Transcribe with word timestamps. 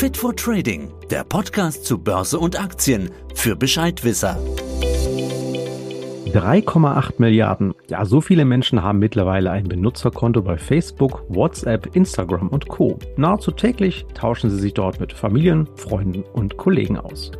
Fit 0.00 0.16
for 0.16 0.34
Trading, 0.34 0.88
der 1.10 1.24
Podcast 1.24 1.84
zu 1.84 1.98
Börse 1.98 2.38
und 2.38 2.58
Aktien 2.58 3.10
für 3.34 3.54
Bescheidwisser. 3.54 4.38
3,8 6.32 7.16
Milliarden. 7.18 7.74
Ja, 7.90 8.06
so 8.06 8.22
viele 8.22 8.46
Menschen 8.46 8.82
haben 8.82 8.98
mittlerweile 8.98 9.50
ein 9.50 9.64
Benutzerkonto 9.64 10.40
bei 10.40 10.56
Facebook, 10.56 11.22
WhatsApp, 11.28 11.94
Instagram 11.94 12.48
und 12.48 12.66
Co. 12.66 12.98
Nahezu 13.18 13.50
täglich 13.50 14.06
tauschen 14.14 14.48
sie 14.48 14.58
sich 14.58 14.72
dort 14.72 15.00
mit 15.00 15.12
Familien, 15.12 15.68
Freunden 15.76 16.22
und 16.22 16.56
Kollegen 16.56 16.96
aus. 16.96 17.30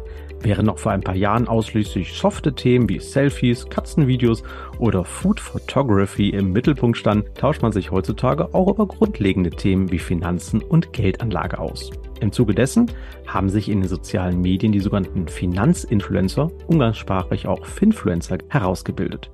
Während 0.43 0.67
noch 0.67 0.79
vor 0.79 0.93
ein 0.93 1.03
paar 1.03 1.17
Jahren 1.17 1.49
ausschließlich 1.49 2.15
softe 2.15 2.55
Themen 2.55 2.89
wie 2.89 2.99
Selfies, 2.99 3.69
Katzenvideos 3.69 4.43
oder 4.79 5.05
Food 5.05 5.39
Photography 5.39 6.31
im 6.31 6.53
Mittelpunkt 6.53 6.97
standen, 6.97 7.29
tauscht 7.35 7.61
man 7.61 7.73
sich 7.73 7.91
heutzutage 7.91 8.55
auch 8.55 8.69
über 8.69 8.87
grundlegende 8.87 9.51
Themen 9.51 9.93
wie 9.93 9.99
Finanzen 9.99 10.63
und 10.63 10.95
Geldanlage 10.95 11.59
aus. 11.59 11.91
Im 12.21 12.33
Zuge 12.33 12.55
dessen 12.55 12.91
haben 13.27 13.51
sich 13.51 13.69
in 13.69 13.81
den 13.81 13.89
sozialen 13.89 14.41
Medien 14.41 14.73
die 14.73 14.81
sogenannten 14.81 15.29
Finanzinfluencer, 15.29 16.51
umgangssprachlich 16.67 17.47
auch 17.47 17.67
Finfluencer, 17.67 18.39
herausgebildet. 18.49 19.31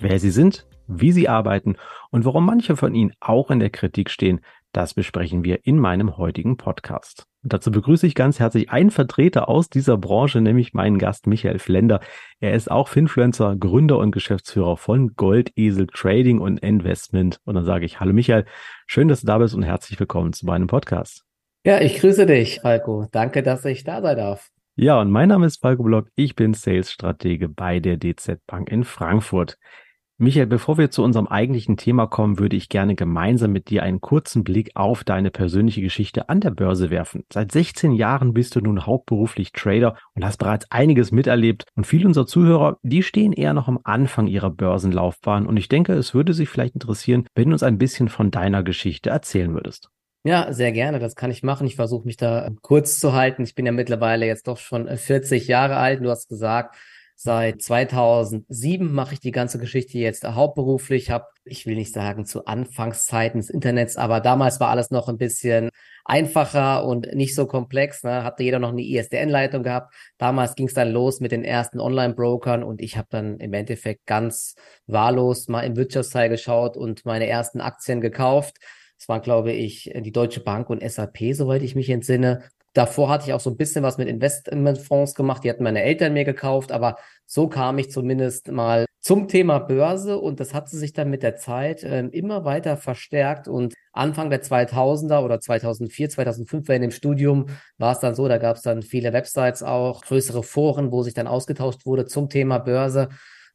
Wer 0.00 0.18
sie 0.18 0.30
sind, 0.30 0.66
wie 0.86 1.12
sie 1.12 1.28
arbeiten 1.28 1.76
und 2.10 2.24
warum 2.24 2.46
manche 2.46 2.76
von 2.76 2.94
ihnen 2.94 3.12
auch 3.20 3.50
in 3.50 3.60
der 3.60 3.70
Kritik 3.70 4.08
stehen, 4.08 4.40
das 4.76 4.92
besprechen 4.92 5.42
wir 5.42 5.66
in 5.66 5.78
meinem 5.78 6.18
heutigen 6.18 6.58
Podcast. 6.58 7.24
Und 7.42 7.54
dazu 7.54 7.70
begrüße 7.70 8.06
ich 8.06 8.14
ganz 8.14 8.38
herzlich 8.40 8.70
einen 8.70 8.90
Vertreter 8.90 9.48
aus 9.48 9.70
dieser 9.70 9.96
Branche, 9.96 10.42
nämlich 10.42 10.74
meinen 10.74 10.98
Gast 10.98 11.26
Michael 11.26 11.58
Flender. 11.58 12.00
Er 12.40 12.52
ist 12.52 12.70
auch 12.70 12.88
Finfluencer, 12.88 13.56
Gründer 13.56 13.96
und 13.96 14.10
Geschäftsführer 14.10 14.76
von 14.76 15.14
Goldesel 15.14 15.86
Trading 15.86 16.40
und 16.40 16.58
Investment. 16.58 17.40
Und 17.44 17.54
dann 17.54 17.64
sage 17.64 17.86
ich, 17.86 18.00
hallo 18.00 18.12
Michael, 18.12 18.44
schön, 18.86 19.08
dass 19.08 19.22
du 19.22 19.26
da 19.26 19.38
bist 19.38 19.54
und 19.54 19.62
herzlich 19.62 19.98
willkommen 19.98 20.34
zu 20.34 20.44
meinem 20.44 20.66
Podcast. 20.66 21.24
Ja, 21.64 21.80
ich 21.80 21.98
grüße 21.98 22.26
dich, 22.26 22.60
Falco. 22.60 23.06
Danke, 23.10 23.42
dass 23.42 23.64
ich 23.64 23.82
da 23.82 24.02
sein 24.02 24.18
darf. 24.18 24.50
Ja, 24.74 25.00
und 25.00 25.10
mein 25.10 25.30
Name 25.30 25.46
ist 25.46 25.62
Falco 25.62 25.84
Block. 25.84 26.08
Ich 26.16 26.36
bin 26.36 26.52
Sales-Stratege 26.52 27.48
bei 27.48 27.80
der 27.80 27.96
DZ 27.96 28.44
Bank 28.46 28.70
in 28.70 28.84
Frankfurt. 28.84 29.56
Michael, 30.18 30.46
bevor 30.46 30.78
wir 30.78 30.90
zu 30.90 31.02
unserem 31.02 31.26
eigentlichen 31.26 31.76
Thema 31.76 32.06
kommen, 32.06 32.38
würde 32.38 32.56
ich 32.56 32.70
gerne 32.70 32.94
gemeinsam 32.94 33.52
mit 33.52 33.68
dir 33.68 33.82
einen 33.82 34.00
kurzen 34.00 34.44
Blick 34.44 34.70
auf 34.74 35.04
deine 35.04 35.30
persönliche 35.30 35.82
Geschichte 35.82 36.30
an 36.30 36.40
der 36.40 36.52
Börse 36.52 36.88
werfen. 36.88 37.24
Seit 37.30 37.52
16 37.52 37.92
Jahren 37.92 38.32
bist 38.32 38.56
du 38.56 38.60
nun 38.62 38.86
hauptberuflich 38.86 39.52
Trader 39.52 39.94
und 40.14 40.24
hast 40.24 40.38
bereits 40.38 40.70
einiges 40.70 41.12
miterlebt. 41.12 41.66
Und 41.74 41.86
viele 41.86 42.06
unserer 42.06 42.26
Zuhörer, 42.26 42.78
die 42.82 43.02
stehen 43.02 43.34
eher 43.34 43.52
noch 43.52 43.68
am 43.68 43.78
Anfang 43.84 44.26
ihrer 44.26 44.48
Börsenlaufbahn. 44.48 45.46
Und 45.46 45.58
ich 45.58 45.68
denke, 45.68 45.92
es 45.92 46.14
würde 46.14 46.32
sich 46.32 46.48
vielleicht 46.48 46.72
interessieren, 46.72 47.26
wenn 47.34 47.50
du 47.50 47.52
uns 47.52 47.62
ein 47.62 47.76
bisschen 47.76 48.08
von 48.08 48.30
deiner 48.30 48.62
Geschichte 48.62 49.10
erzählen 49.10 49.52
würdest. 49.52 49.90
Ja, 50.24 50.50
sehr 50.50 50.72
gerne. 50.72 50.98
Das 50.98 51.14
kann 51.14 51.30
ich 51.30 51.42
machen. 51.42 51.66
Ich 51.66 51.76
versuche 51.76 52.06
mich 52.06 52.16
da 52.16 52.48
kurz 52.62 52.98
zu 53.00 53.12
halten. 53.12 53.42
Ich 53.42 53.54
bin 53.54 53.66
ja 53.66 53.72
mittlerweile 53.72 54.24
jetzt 54.24 54.48
doch 54.48 54.56
schon 54.56 54.88
40 54.88 55.46
Jahre 55.46 55.76
alt. 55.76 56.02
Du 56.02 56.08
hast 56.08 56.30
gesagt, 56.30 56.74
Seit 57.18 57.62
2007 57.62 58.92
mache 58.92 59.14
ich 59.14 59.20
die 59.20 59.30
ganze 59.30 59.58
Geschichte 59.58 59.96
jetzt 59.96 60.22
hauptberuflich. 60.22 61.10
Habe, 61.10 61.24
ich 61.46 61.64
will 61.64 61.74
nicht 61.74 61.94
sagen 61.94 62.26
zu 62.26 62.44
Anfangszeiten 62.44 63.40
des 63.40 63.48
Internets, 63.48 63.96
aber 63.96 64.20
damals 64.20 64.60
war 64.60 64.68
alles 64.68 64.90
noch 64.90 65.08
ein 65.08 65.16
bisschen 65.16 65.70
einfacher 66.04 66.84
und 66.84 67.14
nicht 67.14 67.34
so 67.34 67.46
komplex. 67.46 68.04
Ne? 68.04 68.22
Hatte 68.22 68.42
jeder 68.42 68.58
noch 68.58 68.68
eine 68.68 68.82
ISDN-Leitung 68.82 69.62
gehabt. 69.62 69.94
Damals 70.18 70.56
ging 70.56 70.66
es 70.66 70.74
dann 70.74 70.92
los 70.92 71.20
mit 71.20 71.32
den 71.32 71.42
ersten 71.42 71.80
Online-Brokern 71.80 72.62
und 72.62 72.82
ich 72.82 72.98
habe 72.98 73.08
dann 73.10 73.38
im 73.38 73.54
Endeffekt 73.54 74.04
ganz 74.04 74.54
wahllos 74.86 75.48
mal 75.48 75.62
im 75.62 75.74
Wirtschaftsteil 75.74 76.28
geschaut 76.28 76.76
und 76.76 77.06
meine 77.06 77.26
ersten 77.26 77.62
Aktien 77.62 78.02
gekauft. 78.02 78.58
Das 78.98 79.08
waren, 79.08 79.22
glaube 79.22 79.52
ich, 79.52 79.90
die 79.96 80.12
Deutsche 80.12 80.40
Bank 80.40 80.68
und 80.68 80.82
SAP, 80.82 81.32
soweit 81.32 81.62
ich 81.62 81.74
mich 81.74 81.88
entsinne. 81.88 82.44
Davor 82.76 83.08
hatte 83.08 83.24
ich 83.26 83.32
auch 83.32 83.40
so 83.40 83.48
ein 83.48 83.56
bisschen 83.56 83.82
was 83.82 83.96
mit 83.96 84.06
Investmentfonds 84.06 85.14
gemacht. 85.14 85.42
Die 85.42 85.48
hatten 85.48 85.62
meine 85.62 85.82
Eltern 85.82 86.12
mir 86.12 86.24
gekauft, 86.24 86.72
aber 86.72 86.98
so 87.24 87.48
kam 87.48 87.78
ich 87.78 87.90
zumindest 87.90 88.50
mal 88.50 88.84
zum 89.00 89.28
Thema 89.28 89.60
Börse 89.60 90.18
und 90.18 90.40
das 90.40 90.52
hat 90.52 90.68
sich 90.68 90.92
dann 90.92 91.08
mit 91.08 91.22
der 91.22 91.36
Zeit 91.36 91.84
äh, 91.84 92.00
immer 92.00 92.44
weiter 92.44 92.76
verstärkt 92.76 93.48
und 93.48 93.72
Anfang 93.92 94.28
der 94.28 94.42
2000er 94.42 95.24
oder 95.24 95.40
2004, 95.40 96.10
2005 96.10 96.68
in 96.68 96.82
dem 96.82 96.90
Studium 96.90 97.46
war 97.78 97.92
es 97.92 98.00
dann 98.00 98.14
so, 98.14 98.28
da 98.28 98.36
gab 98.36 98.56
es 98.56 98.62
dann 98.62 98.82
viele 98.82 99.14
Websites 99.14 99.62
auch, 99.62 100.04
größere 100.04 100.42
Foren, 100.42 100.92
wo 100.92 101.02
sich 101.02 101.14
dann 101.14 101.28
ausgetauscht 101.28 101.86
wurde 101.86 102.04
zum 102.04 102.28
Thema 102.28 102.58
Börse 102.58 103.08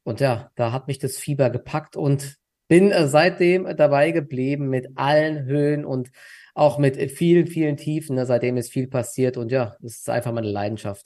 und 0.04 0.20
ja, 0.20 0.50
da 0.56 0.72
hat 0.72 0.88
mich 0.88 0.98
das 0.98 1.18
Fieber 1.18 1.52
gepackt 1.52 1.96
und 1.96 2.38
bin 2.68 2.90
äh, 2.90 3.08
seitdem 3.08 3.68
dabei 3.76 4.12
geblieben 4.12 4.70
mit 4.70 4.88
allen 4.96 5.44
Höhen 5.44 5.86
und 5.86 6.10
auch 6.54 6.78
mit 6.78 6.98
vielen, 7.12 7.48
vielen 7.48 7.78
Tiefen. 7.78 8.16
Ne? 8.16 8.26
Seitdem 8.26 8.58
ist 8.58 8.72
viel 8.72 8.88
passiert 8.88 9.38
und 9.38 9.52
ja, 9.52 9.76
es 9.84 9.98
ist 9.98 10.10
einfach 10.10 10.32
meine 10.32 10.52
Leidenschaft. 10.52 11.06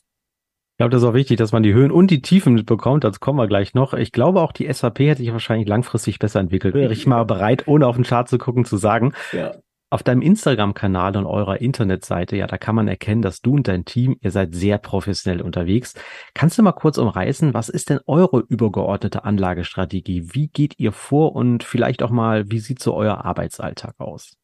Ich 0.76 0.78
glaube, 0.78 0.92
das 0.92 1.04
ist 1.04 1.08
auch 1.08 1.14
wichtig, 1.14 1.38
dass 1.38 1.54
man 1.54 1.64
die 1.64 1.74
Höhen 1.74 1.90
und 1.90 2.12
die 2.12 2.22
Tiefen 2.22 2.54
mitbekommt. 2.54 3.06
Dazu 3.06 3.22
kommen 3.22 3.40
wir 3.40 3.48
gleich 3.48 3.74
noch. 3.76 3.94
Ich 3.94 4.12
glaube, 4.12 4.42
auch 4.42 4.52
die 4.52 4.72
SAP 4.72 5.00
hätte 5.00 5.20
sich 5.20 5.32
wahrscheinlich 5.32 5.70
langfristig 5.70 6.20
besser 6.20 6.42
entwickelt. 6.42 6.74
Wäre 6.74 6.92
ich 6.92 7.08
mal 7.08 7.24
bereit, 7.24 7.66
ohne 7.68 7.88
auf 7.88 7.96
den 7.96 8.04
Chart 8.04 8.28
zu 8.28 8.38
gucken, 8.38 8.66
zu 8.66 8.76
sagen. 8.76 9.14
Ja. 9.32 9.54
Auf 9.90 10.04
deinem 10.04 10.22
Instagram-Kanal 10.22 11.16
und 11.16 11.28
eurer 11.28 11.62
Internetseite, 11.62 12.36
ja, 12.36 12.48
da 12.48 12.58
kann 12.58 12.76
man 12.76 12.90
erkennen, 12.90 13.22
dass 13.22 13.40
du 13.40 13.54
und 13.54 13.70
dein 13.70 13.86
Team, 13.86 14.18
ihr 14.20 14.32
seid 14.32 14.54
sehr 14.54 14.78
professionell 14.78 15.42
unterwegs. 15.42 15.94
Kannst 16.34 16.58
du 16.58 16.64
mal 16.64 16.74
kurz 16.74 16.98
umreißen, 16.98 17.54
was 17.54 17.70
ist 17.70 17.90
denn 17.90 18.02
eure 18.06 18.40
übergeordnete 18.40 19.24
Anlagestrategie? 19.24 20.34
Wie 20.34 20.50
geht 20.50 20.78
ihr 20.78 20.92
vor 20.92 21.38
und 21.38 21.64
vielleicht 21.64 22.04
auch 22.04 22.10
mal, 22.10 22.52
wie 22.52 22.60
sieht 22.60 22.82
so 22.82 22.94
euer 22.96 23.24
Arbeitsalltag 23.24 23.94
aus? 23.98 24.36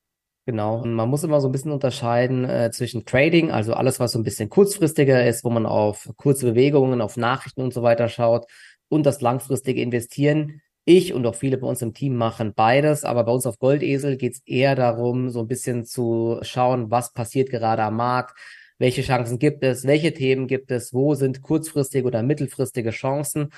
Genau. 0.48 0.84
Man 0.84 1.08
muss 1.10 1.24
immer 1.24 1.40
so 1.40 1.48
ein 1.48 1.52
bisschen 1.52 1.72
unterscheiden 1.72 2.46
äh, 2.46 2.72
zwischen 2.72 3.06
Trading, 3.06 3.52
also 3.52 3.74
alles, 3.74 4.00
was 4.00 4.14
so 4.14 4.20
ein 4.20 4.24
bisschen 4.24 4.50
kurzfristiger 4.50 5.26
ist, 5.28 5.44
wo 5.44 5.52
man 5.52 5.68
auf 5.68 6.10
kurze 6.18 6.48
Bewegungen, 6.48 7.00
auf 7.00 7.16
Nachrichten 7.16 7.62
und 7.62 7.74
so 7.74 7.84
weiter 7.84 8.10
schaut 8.10 8.48
und 8.90 9.06
das 9.06 9.22
langfristige 9.22 9.82
Investieren. 9.82 10.62
Ich 10.84 11.14
und 11.14 11.28
auch 11.28 11.36
viele 11.36 11.60
bei 11.60 11.68
uns 11.68 11.84
im 11.84 11.94
Team 11.94 12.16
machen 12.16 12.54
beides, 12.56 13.04
aber 13.04 13.24
bei 13.24 13.32
uns 13.32 13.46
auf 13.46 13.60
Goldesel 13.60 14.18
geht 14.18 14.34
es 14.34 14.42
eher 14.48 14.76
darum, 14.76 15.30
so 15.30 15.42
ein 15.42 15.48
bisschen 15.48 15.86
zu 15.86 16.40
schauen, 16.42 16.90
was 16.90 17.14
passiert 17.14 17.52
gerade 17.52 17.84
am 17.84 17.98
Markt, 17.98 18.36
welche 18.80 19.04
Chancen 19.04 19.38
gibt 19.38 19.64
es, 19.64 19.86
welche 19.86 20.12
Themen 20.12 20.48
gibt 20.48 20.72
es, 20.72 20.92
wo 20.92 21.14
sind 21.14 21.44
kurzfristige 21.44 22.08
oder 22.08 22.24
mittelfristige 22.24 22.90
Chancen 22.90 23.50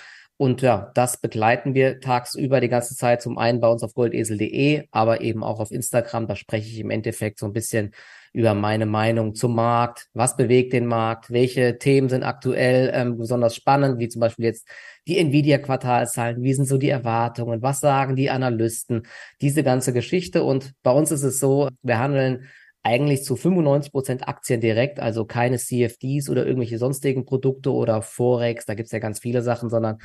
und 0.43 0.61
ja, 0.61 0.91
das 0.93 1.15
begleiten 1.15 1.73
wir 1.73 2.01
tagsüber 2.01 2.59
die 2.59 2.67
ganze 2.67 2.97
Zeit, 2.97 3.21
zum 3.21 3.37
einen 3.37 3.61
bei 3.61 3.69
uns 3.69 3.81
auf 3.81 3.93
goldesel.de, 3.93 4.89
aber 4.91 5.21
eben 5.21 5.41
auch 5.41 5.61
auf 5.61 5.71
Instagram. 5.71 6.27
Da 6.27 6.35
spreche 6.35 6.67
ich 6.67 6.79
im 6.79 6.89
Endeffekt 6.89 7.39
so 7.39 7.45
ein 7.45 7.53
bisschen 7.53 7.93
über 8.33 8.53
meine 8.53 8.85
Meinung 8.85 9.35
zum 9.35 9.55
Markt. 9.55 10.09
Was 10.13 10.35
bewegt 10.35 10.73
den 10.73 10.85
Markt? 10.85 11.31
Welche 11.31 11.77
Themen 11.77 12.09
sind 12.09 12.23
aktuell 12.23 12.91
ähm, 12.93 13.17
besonders 13.17 13.55
spannend, 13.55 13.99
wie 13.99 14.09
zum 14.09 14.19
Beispiel 14.19 14.43
jetzt 14.43 14.67
die 15.07 15.17
Nvidia-Quartalszahlen? 15.17 16.43
Wie 16.43 16.53
sind 16.53 16.65
so 16.65 16.77
die 16.77 16.89
Erwartungen? 16.89 17.61
Was 17.61 17.79
sagen 17.79 18.17
die 18.17 18.29
Analysten? 18.29 19.07
Diese 19.39 19.63
ganze 19.63 19.93
Geschichte. 19.93 20.43
Und 20.43 20.73
bei 20.83 20.91
uns 20.91 21.09
ist 21.11 21.23
es 21.23 21.39
so, 21.39 21.69
wir 21.83 21.99
handeln 21.99 22.49
eigentlich 22.81 23.23
zu 23.23 23.37
95 23.37 23.93
Prozent 23.93 24.27
Aktien 24.27 24.59
direkt, 24.59 24.99
also 24.99 25.23
keine 25.23 25.57
CFDs 25.57 26.29
oder 26.29 26.45
irgendwelche 26.45 26.77
sonstigen 26.77 27.25
Produkte 27.25 27.71
oder 27.71 28.01
Forex, 28.01 28.65
da 28.65 28.73
gibt's 28.73 28.91
ja 28.91 28.99
ganz 28.99 29.19
viele 29.19 29.41
Sachen, 29.41 29.69
sondern 29.69 29.99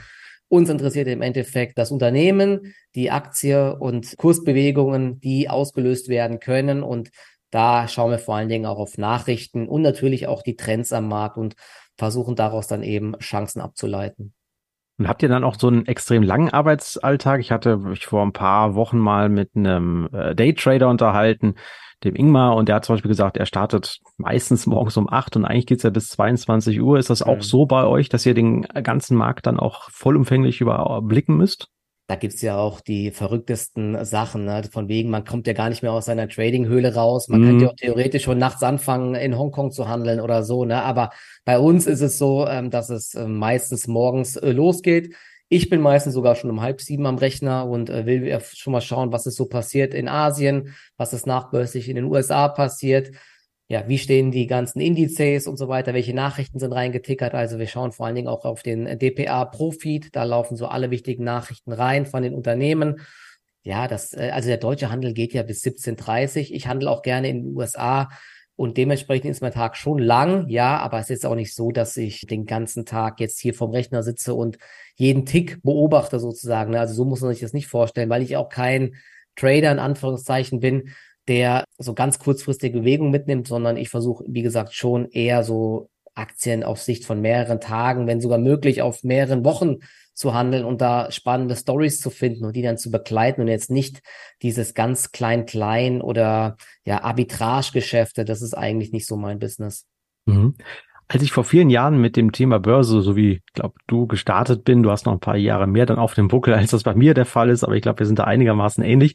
uns 0.48 0.70
interessiert 0.70 1.08
im 1.08 1.22
Endeffekt 1.22 1.78
das 1.78 1.90
Unternehmen, 1.90 2.74
die 2.94 3.10
Aktie 3.10 3.76
und 3.76 4.16
Kursbewegungen, 4.16 5.20
die 5.20 5.48
ausgelöst 5.48 6.08
werden 6.08 6.40
können. 6.40 6.82
Und 6.82 7.10
da 7.50 7.88
schauen 7.88 8.10
wir 8.10 8.18
vor 8.18 8.36
allen 8.36 8.48
Dingen 8.48 8.66
auch 8.66 8.78
auf 8.78 8.98
Nachrichten 8.98 9.68
und 9.68 9.82
natürlich 9.82 10.26
auch 10.26 10.42
die 10.42 10.56
Trends 10.56 10.92
am 10.92 11.08
Markt 11.08 11.36
und 11.36 11.54
versuchen 11.96 12.36
daraus 12.36 12.66
dann 12.66 12.82
eben 12.82 13.18
Chancen 13.18 13.60
abzuleiten. 13.60 14.34
Und 14.98 15.08
habt 15.08 15.22
ihr 15.22 15.28
dann 15.28 15.44
auch 15.44 15.56
so 15.58 15.68
einen 15.68 15.86
extrem 15.86 16.22
langen 16.22 16.50
Arbeitsalltag? 16.50 17.40
Ich 17.40 17.52
hatte 17.52 17.76
mich 17.76 18.06
vor 18.06 18.22
ein 18.22 18.32
paar 18.32 18.74
Wochen 18.74 18.98
mal 18.98 19.28
mit 19.28 19.50
einem 19.54 20.08
äh, 20.12 20.34
Daytrader 20.34 20.88
unterhalten, 20.88 21.54
dem 22.02 22.16
Ingmar 22.16 22.56
und 22.56 22.68
der 22.68 22.76
hat 22.76 22.84
zum 22.84 22.94
Beispiel 22.94 23.08
gesagt, 23.08 23.36
er 23.36 23.46
startet 23.46 23.98
meistens 24.16 24.66
morgens 24.66 24.96
um 24.96 25.08
acht 25.08 25.36
und 25.36 25.44
eigentlich 25.44 25.66
geht's 25.66 25.84
ja 25.84 25.90
bis 25.90 26.08
22 26.08 26.80
Uhr. 26.80 26.98
Ist 26.98 27.10
das 27.10 27.22
auch 27.22 27.36
mhm. 27.36 27.42
so 27.42 27.66
bei 27.66 27.84
euch, 27.84 28.08
dass 28.08 28.26
ihr 28.26 28.34
den 28.34 28.62
ganzen 28.62 29.16
Markt 29.16 29.46
dann 29.46 29.60
auch 29.60 29.88
vollumfänglich 29.90 30.60
überblicken 30.60 31.36
müsst? 31.36 31.68
Da 32.08 32.16
gibt's 32.16 32.40
ja 32.40 32.56
auch 32.56 32.80
die 32.80 33.10
verrücktesten 33.10 34.02
Sachen, 34.06 34.46
ne? 34.46 34.62
von 34.72 34.88
wegen, 34.88 35.10
man 35.10 35.24
kommt 35.24 35.46
ja 35.46 35.52
gar 35.52 35.68
nicht 35.68 35.82
mehr 35.82 35.92
aus 35.92 36.06
seiner 36.06 36.26
Trading-Höhle 36.26 36.94
raus. 36.94 37.28
Man 37.28 37.42
mhm. 37.42 37.46
könnte 37.46 37.64
ja 37.64 37.70
auch 37.70 37.76
theoretisch 37.76 38.22
schon 38.24 38.38
nachts 38.38 38.62
anfangen, 38.62 39.14
in 39.14 39.36
Hongkong 39.36 39.72
zu 39.72 39.88
handeln 39.88 40.18
oder 40.18 40.42
so. 40.42 40.64
Ne? 40.64 40.82
Aber 40.82 41.10
bei 41.44 41.58
uns 41.58 41.86
ist 41.86 42.00
es 42.00 42.16
so, 42.16 42.46
ähm, 42.48 42.70
dass 42.70 42.88
es 42.88 43.14
äh, 43.14 43.26
meistens 43.26 43.88
morgens 43.88 44.36
äh, 44.36 44.52
losgeht. 44.52 45.14
Ich 45.50 45.68
bin 45.68 45.82
meistens 45.82 46.14
sogar 46.14 46.34
schon 46.34 46.48
um 46.48 46.62
halb 46.62 46.80
sieben 46.80 47.04
am 47.04 47.18
Rechner 47.18 47.68
und 47.68 47.90
äh, 47.90 48.06
will 48.06 48.40
schon 48.54 48.72
mal 48.72 48.80
schauen, 48.80 49.12
was 49.12 49.26
ist 49.26 49.36
so 49.36 49.44
passiert 49.44 49.92
in 49.92 50.08
Asien, 50.08 50.74
was 50.96 51.12
ist 51.12 51.26
nachbörslich 51.26 51.90
in 51.90 51.96
den 51.96 52.06
USA 52.06 52.48
passiert. 52.48 53.10
Ja, 53.70 53.86
wie 53.86 53.98
stehen 53.98 54.30
die 54.30 54.46
ganzen 54.46 54.80
Indizes 54.80 55.46
und 55.46 55.58
so 55.58 55.68
weiter, 55.68 55.92
welche 55.92 56.14
Nachrichten 56.14 56.58
sind 56.58 56.72
reingetickert. 56.72 57.34
Also 57.34 57.58
wir 57.58 57.66
schauen 57.66 57.92
vor 57.92 58.06
allen 58.06 58.14
Dingen 58.14 58.28
auch 58.28 58.46
auf 58.46 58.62
den 58.62 58.98
DPA 58.98 59.44
Profit. 59.44 60.16
Da 60.16 60.24
laufen 60.24 60.56
so 60.56 60.66
alle 60.68 60.90
wichtigen 60.90 61.22
Nachrichten 61.24 61.72
rein 61.72 62.06
von 62.06 62.22
den 62.22 62.34
Unternehmen. 62.34 63.02
Ja, 63.62 63.86
das, 63.86 64.14
äh, 64.14 64.30
also 64.32 64.48
der 64.48 64.56
deutsche 64.56 64.90
Handel 64.90 65.12
geht 65.12 65.34
ja 65.34 65.42
bis 65.42 65.62
17.30. 65.62 66.52
Ich 66.52 66.66
handle 66.66 66.90
auch 66.90 67.02
gerne 67.02 67.28
in 67.28 67.44
den 67.44 67.56
USA 67.56 68.08
Und 68.56 68.76
dementsprechend 68.76 69.30
ist 69.30 69.42
mein 69.42 69.52
Tag 69.52 69.76
schon 69.76 69.98
lang, 69.98 70.48
ja, 70.48 70.78
aber 70.78 70.98
es 70.98 71.10
ist 71.10 71.24
auch 71.24 71.36
nicht 71.36 71.54
so, 71.54 71.70
dass 71.70 71.96
ich 71.96 72.22
den 72.26 72.44
ganzen 72.44 72.84
Tag 72.86 73.20
jetzt 73.20 73.38
hier 73.38 73.54
vom 73.54 73.70
Rechner 73.70 74.02
sitze 74.02 74.34
und 74.34 74.58
jeden 74.96 75.26
Tick 75.26 75.62
beobachte 75.62 76.18
sozusagen. 76.18 76.72
Ne? 76.72 76.80
Also 76.80 76.94
so 76.94 77.04
muss 77.04 77.20
man 77.20 77.30
sich 77.30 77.40
das 77.40 77.52
nicht 77.52 77.68
vorstellen, 77.68 78.10
weil 78.10 78.22
ich 78.22 78.36
auch 78.36 78.48
kein 78.48 78.96
Trader 79.36 79.70
in 79.70 79.78
Anführungszeichen 79.78 80.58
bin, 80.58 80.90
der 81.28 81.64
so 81.78 81.94
ganz 81.94 82.18
kurzfristige 82.18 82.80
Bewegung 82.80 83.10
mitnimmt, 83.10 83.46
sondern 83.46 83.76
ich 83.76 83.90
versuche, 83.90 84.24
wie 84.26 84.42
gesagt, 84.42 84.74
schon 84.74 85.08
eher 85.10 85.44
so 85.44 85.90
Aktien 86.14 86.64
auf 86.64 86.80
Sicht 86.80 87.04
von 87.04 87.20
mehreren 87.20 87.60
Tagen, 87.60 88.06
wenn 88.06 88.20
sogar 88.20 88.38
möglich 88.38 88.82
auf 88.82 89.04
mehreren 89.04 89.44
Wochen 89.44 89.76
zu 90.14 90.34
handeln 90.34 90.64
und 90.64 90.80
da 90.80 91.12
spannende 91.12 91.54
Stories 91.54 92.00
zu 92.00 92.10
finden 92.10 92.44
und 92.44 92.56
die 92.56 92.62
dann 92.62 92.76
zu 92.76 92.90
begleiten 92.90 93.40
und 93.40 93.46
jetzt 93.46 93.70
nicht 93.70 94.00
dieses 94.42 94.74
ganz 94.74 95.12
klein 95.12 95.46
klein 95.46 96.00
oder 96.00 96.56
ja 96.84 97.04
Arbitrage-Geschäfte. 97.04 98.24
Das 98.24 98.42
ist 98.42 98.54
eigentlich 98.54 98.90
nicht 98.90 99.06
so 99.06 99.16
mein 99.16 99.38
Business. 99.38 99.86
Mhm. 100.26 100.56
Als 101.06 101.22
ich 101.22 101.32
vor 101.32 101.44
vielen 101.44 101.70
Jahren 101.70 102.00
mit 102.00 102.16
dem 102.16 102.32
Thema 102.32 102.58
Börse, 102.58 103.00
so 103.00 103.16
wie, 103.16 103.34
ich 103.34 103.52
glaube, 103.54 103.76
du 103.86 104.06
gestartet 104.06 104.64
bin, 104.64 104.82
du 104.82 104.90
hast 104.90 105.06
noch 105.06 105.12
ein 105.12 105.20
paar 105.20 105.36
Jahre 105.36 105.66
mehr 105.66 105.86
dann 105.86 105.98
auf 105.98 106.14
dem 106.14 106.28
Buckel, 106.28 106.52
als 106.52 106.72
das 106.72 106.82
bei 106.82 106.94
mir 106.94 107.14
der 107.14 107.24
Fall 107.24 107.48
ist, 107.48 107.64
aber 107.64 107.76
ich 107.76 107.82
glaube, 107.82 108.00
wir 108.00 108.06
sind 108.06 108.18
da 108.18 108.24
einigermaßen 108.24 108.84
ähnlich 108.84 109.14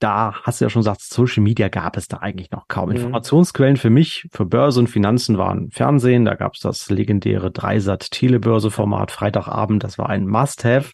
da 0.00 0.34
hast 0.42 0.60
du 0.60 0.64
ja 0.64 0.70
schon 0.70 0.80
gesagt, 0.80 1.02
Social 1.02 1.42
Media 1.42 1.68
gab 1.68 1.96
es 1.96 2.08
da 2.08 2.18
eigentlich 2.18 2.50
noch 2.50 2.66
kaum. 2.68 2.88
Mhm. 2.88 2.96
Informationsquellen 2.96 3.76
für 3.76 3.90
mich, 3.90 4.26
für 4.32 4.46
Börse 4.46 4.80
und 4.80 4.88
Finanzen 4.88 5.38
waren 5.38 5.70
Fernsehen, 5.70 6.24
da 6.24 6.34
gab 6.34 6.54
es 6.54 6.60
das 6.60 6.90
legendäre 6.90 7.50
Dreisat 7.50 8.10
Telebörse-Format 8.10 9.12
Freitagabend, 9.12 9.84
das 9.84 9.98
war 9.98 10.08
ein 10.08 10.26
Must-Have. 10.26 10.92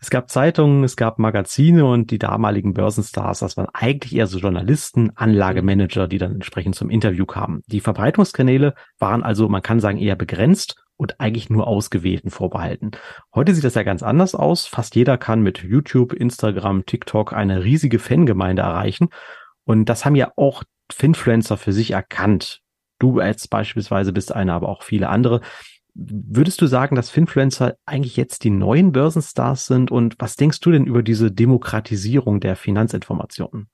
Es 0.00 0.10
gab 0.10 0.28
Zeitungen, 0.28 0.84
es 0.84 0.96
gab 0.96 1.18
Magazine 1.18 1.86
und 1.86 2.10
die 2.10 2.18
damaligen 2.18 2.74
Börsenstars, 2.74 3.38
das 3.38 3.56
waren 3.56 3.68
eigentlich 3.72 4.14
eher 4.14 4.26
so 4.26 4.38
Journalisten, 4.38 5.12
Anlagemanager, 5.14 6.08
die 6.08 6.18
dann 6.18 6.34
entsprechend 6.34 6.74
zum 6.74 6.90
Interview 6.90 7.26
kamen. 7.26 7.62
Die 7.66 7.80
Verbreitungskanäle 7.80 8.74
waren 8.98 9.22
also, 9.22 9.48
man 9.48 9.62
kann 9.62 9.80
sagen, 9.80 9.98
eher 9.98 10.16
begrenzt 10.16 10.76
und 11.00 11.18
eigentlich 11.18 11.48
nur 11.48 11.66
Ausgewählten 11.66 12.28
vorbehalten. 12.30 12.90
Heute 13.34 13.54
sieht 13.54 13.64
das 13.64 13.74
ja 13.74 13.84
ganz 13.84 14.02
anders 14.02 14.34
aus. 14.34 14.66
Fast 14.66 14.94
jeder 14.96 15.16
kann 15.16 15.40
mit 15.40 15.62
YouTube, 15.62 16.12
Instagram, 16.12 16.84
TikTok 16.84 17.32
eine 17.32 17.64
riesige 17.64 17.98
Fangemeinde 17.98 18.60
erreichen. 18.60 19.08
Und 19.64 19.86
das 19.86 20.04
haben 20.04 20.14
ja 20.14 20.30
auch 20.36 20.62
Finfluencer 20.92 21.56
für 21.56 21.72
sich 21.72 21.92
erkannt. 21.92 22.60
Du 22.98 23.18
als 23.18 23.48
beispielsweise 23.48 24.12
bist 24.12 24.34
einer, 24.34 24.52
aber 24.52 24.68
auch 24.68 24.82
viele 24.82 25.08
andere. 25.08 25.40
Würdest 25.94 26.60
du 26.60 26.66
sagen, 26.66 26.96
dass 26.96 27.08
Finfluencer 27.08 27.76
eigentlich 27.86 28.18
jetzt 28.18 28.44
die 28.44 28.50
neuen 28.50 28.92
Börsenstars 28.92 29.64
sind? 29.64 29.90
Und 29.90 30.16
was 30.18 30.36
denkst 30.36 30.60
du 30.60 30.70
denn 30.70 30.84
über 30.84 31.02
diese 31.02 31.32
Demokratisierung 31.32 32.40
der 32.40 32.56
Finanzinformationen? 32.56 33.70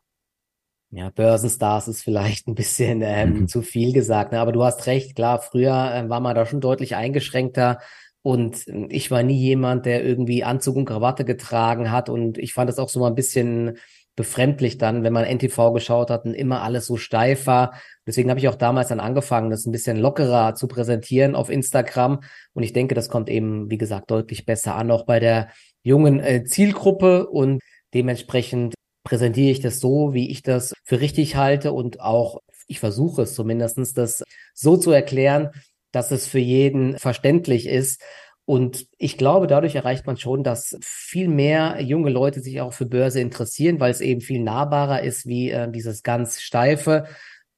Ja, 0.96 1.10
Börsenstars 1.10 1.88
ist 1.88 2.02
vielleicht 2.02 2.48
ein 2.48 2.54
bisschen 2.54 3.02
ähm, 3.02 3.40
mhm. 3.40 3.48
zu 3.48 3.60
viel 3.60 3.92
gesagt, 3.92 4.32
ne? 4.32 4.40
aber 4.40 4.52
du 4.52 4.64
hast 4.64 4.86
recht, 4.86 5.14
klar, 5.14 5.42
früher 5.42 5.94
äh, 5.94 6.08
war 6.08 6.20
man 6.20 6.34
da 6.34 6.46
schon 6.46 6.62
deutlich 6.62 6.96
eingeschränkter 6.96 7.80
und 8.22 8.66
äh, 8.66 8.86
ich 8.88 9.10
war 9.10 9.22
nie 9.22 9.38
jemand, 9.38 9.84
der 9.84 10.02
irgendwie 10.02 10.42
Anzug 10.42 10.74
und 10.74 10.86
Krawatte 10.86 11.26
getragen 11.26 11.90
hat 11.90 12.08
und 12.08 12.38
ich 12.38 12.54
fand 12.54 12.70
das 12.70 12.78
auch 12.78 12.88
so 12.88 13.00
mal 13.00 13.08
ein 13.08 13.14
bisschen 13.14 13.76
befremdlich 14.16 14.78
dann, 14.78 15.02
wenn 15.02 15.12
man 15.12 15.26
NTV 15.26 15.74
geschaut 15.74 16.08
hat 16.08 16.24
und 16.24 16.32
immer 16.32 16.62
alles 16.62 16.86
so 16.86 16.96
steif 16.96 17.46
war. 17.46 17.74
Deswegen 18.06 18.30
habe 18.30 18.40
ich 18.40 18.48
auch 18.48 18.54
damals 18.54 18.88
dann 18.88 18.98
angefangen, 18.98 19.50
das 19.50 19.66
ein 19.66 19.72
bisschen 19.72 19.98
lockerer 19.98 20.54
zu 20.54 20.66
präsentieren 20.66 21.34
auf 21.34 21.50
Instagram 21.50 22.20
und 22.54 22.62
ich 22.62 22.72
denke, 22.72 22.94
das 22.94 23.10
kommt 23.10 23.28
eben, 23.28 23.70
wie 23.70 23.76
gesagt, 23.76 24.10
deutlich 24.10 24.46
besser 24.46 24.76
an, 24.76 24.90
auch 24.90 25.04
bei 25.04 25.20
der 25.20 25.50
jungen 25.82 26.20
äh, 26.20 26.44
Zielgruppe 26.44 27.26
und 27.26 27.60
dementsprechend 27.92 28.75
präsentiere 29.06 29.52
ich 29.52 29.60
das 29.60 29.78
so, 29.78 30.14
wie 30.14 30.30
ich 30.30 30.42
das 30.42 30.74
für 30.82 31.00
richtig 31.00 31.36
halte 31.36 31.72
und 31.72 32.00
auch, 32.00 32.40
ich 32.66 32.80
versuche 32.80 33.22
es 33.22 33.34
zumindestens, 33.34 33.94
das 33.94 34.24
so 34.52 34.76
zu 34.76 34.90
erklären, 34.90 35.50
dass 35.92 36.10
es 36.10 36.26
für 36.26 36.40
jeden 36.40 36.98
verständlich 36.98 37.68
ist. 37.68 38.02
Und 38.46 38.86
ich 38.98 39.16
glaube, 39.16 39.46
dadurch 39.46 39.76
erreicht 39.76 40.06
man 40.06 40.16
schon, 40.16 40.42
dass 40.42 40.76
viel 40.82 41.28
mehr 41.28 41.80
junge 41.80 42.10
Leute 42.10 42.40
sich 42.40 42.60
auch 42.60 42.72
für 42.72 42.86
Börse 42.86 43.20
interessieren, 43.20 43.78
weil 43.78 43.92
es 43.92 44.00
eben 44.00 44.20
viel 44.20 44.42
nahbarer 44.42 45.02
ist 45.02 45.24
wie 45.26 45.50
äh, 45.50 45.70
dieses 45.70 46.02
ganz 46.02 46.40
steife. 46.40 47.06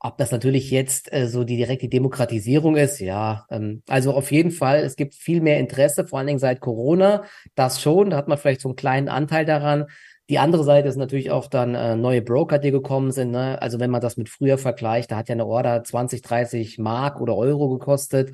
Ob 0.00 0.18
das 0.18 0.30
natürlich 0.30 0.70
jetzt 0.70 1.10
äh, 1.14 1.28
so 1.28 1.44
die 1.44 1.56
direkte 1.56 1.88
Demokratisierung 1.88 2.76
ist, 2.76 3.00
ja. 3.00 3.46
Ähm, 3.50 3.82
also 3.88 4.12
auf 4.12 4.30
jeden 4.32 4.50
Fall, 4.50 4.80
es 4.80 4.96
gibt 4.96 5.14
viel 5.14 5.40
mehr 5.40 5.58
Interesse, 5.58 6.06
vor 6.06 6.18
allen 6.18 6.28
Dingen 6.28 6.38
seit 6.38 6.60
Corona. 6.60 7.24
Das 7.54 7.80
schon, 7.80 8.10
da 8.10 8.18
hat 8.18 8.28
man 8.28 8.36
vielleicht 8.36 8.60
so 8.60 8.68
einen 8.68 8.76
kleinen 8.76 9.08
Anteil 9.08 9.46
daran. 9.46 9.86
Die 10.28 10.38
andere 10.38 10.62
Seite 10.62 10.88
ist 10.88 10.96
natürlich 10.96 11.30
auch 11.30 11.46
dann 11.46 11.75
äh, 11.75 11.96
neue 11.96 12.20
Broker, 12.20 12.58
die 12.58 12.70
gekommen 12.70 13.12
sind. 13.12 13.30
Ne? 13.30 13.60
Also 13.62 13.80
wenn 13.80 13.90
man 13.90 14.02
das 14.02 14.19
mit 14.19 14.28
früher 14.28 14.58
vergleicht, 14.58 15.10
da 15.10 15.16
hat 15.16 15.28
ja 15.28 15.34
eine 15.34 15.46
Order 15.46 15.82
20, 15.82 16.20
30 16.20 16.78
Mark 16.78 17.20
oder 17.20 17.34
Euro 17.34 17.70
gekostet. 17.70 18.32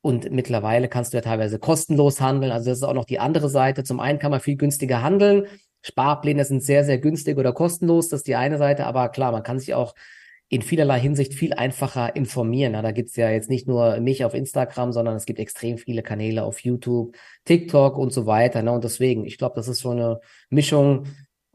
Und 0.00 0.30
mittlerweile 0.30 0.88
kannst 0.88 1.12
du 1.12 1.18
ja 1.18 1.20
teilweise 1.20 1.58
kostenlos 1.58 2.20
handeln. 2.20 2.52
Also 2.52 2.70
das 2.70 2.78
ist 2.78 2.84
auch 2.84 2.94
noch 2.94 3.04
die 3.04 3.18
andere 3.18 3.50
Seite. 3.50 3.84
Zum 3.84 4.00
einen 4.00 4.18
kann 4.18 4.30
man 4.30 4.40
viel 4.40 4.56
günstiger 4.56 5.02
handeln. 5.02 5.46
Sparpläne 5.82 6.44
sind 6.44 6.62
sehr, 6.62 6.84
sehr 6.84 6.98
günstig 6.98 7.36
oder 7.36 7.52
kostenlos. 7.52 8.08
Das 8.08 8.20
ist 8.20 8.26
die 8.26 8.36
eine 8.36 8.56
Seite. 8.56 8.86
Aber 8.86 9.08
klar, 9.10 9.32
man 9.32 9.42
kann 9.42 9.58
sich 9.58 9.74
auch 9.74 9.94
in 10.48 10.62
vielerlei 10.62 11.00
Hinsicht 11.00 11.34
viel 11.34 11.52
einfacher 11.52 12.14
informieren. 12.14 12.74
Ja, 12.74 12.82
da 12.82 12.92
gibt's 12.92 13.16
ja 13.16 13.30
jetzt 13.30 13.50
nicht 13.50 13.66
nur 13.66 13.98
mich 13.98 14.24
auf 14.24 14.32
Instagram, 14.32 14.92
sondern 14.92 15.16
es 15.16 15.26
gibt 15.26 15.40
extrem 15.40 15.76
viele 15.76 16.02
Kanäle 16.02 16.44
auf 16.44 16.60
YouTube, 16.60 17.16
TikTok 17.44 17.98
und 17.98 18.12
so 18.12 18.26
weiter. 18.26 18.62
Ne? 18.62 18.70
Und 18.72 18.84
deswegen, 18.84 19.24
ich 19.24 19.38
glaube, 19.38 19.56
das 19.56 19.66
ist 19.66 19.80
so 19.80 19.90
eine 19.90 20.20
Mischung 20.48 21.06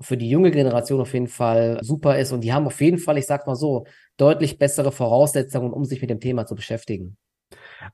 für 0.01 0.17
die 0.17 0.29
junge 0.29 0.51
Generation 0.51 1.01
auf 1.01 1.13
jeden 1.13 1.27
Fall 1.27 1.79
super 1.81 2.17
ist. 2.17 2.31
Und 2.31 2.41
die 2.41 2.53
haben 2.53 2.65
auf 2.65 2.81
jeden 2.81 2.97
Fall, 2.97 3.17
ich 3.17 3.25
sag 3.25 3.47
mal 3.47 3.55
so, 3.55 3.85
deutlich 4.17 4.57
bessere 4.57 4.91
Voraussetzungen, 4.91 5.71
um 5.71 5.85
sich 5.85 6.01
mit 6.01 6.09
dem 6.09 6.19
Thema 6.19 6.45
zu 6.45 6.55
beschäftigen. 6.55 7.17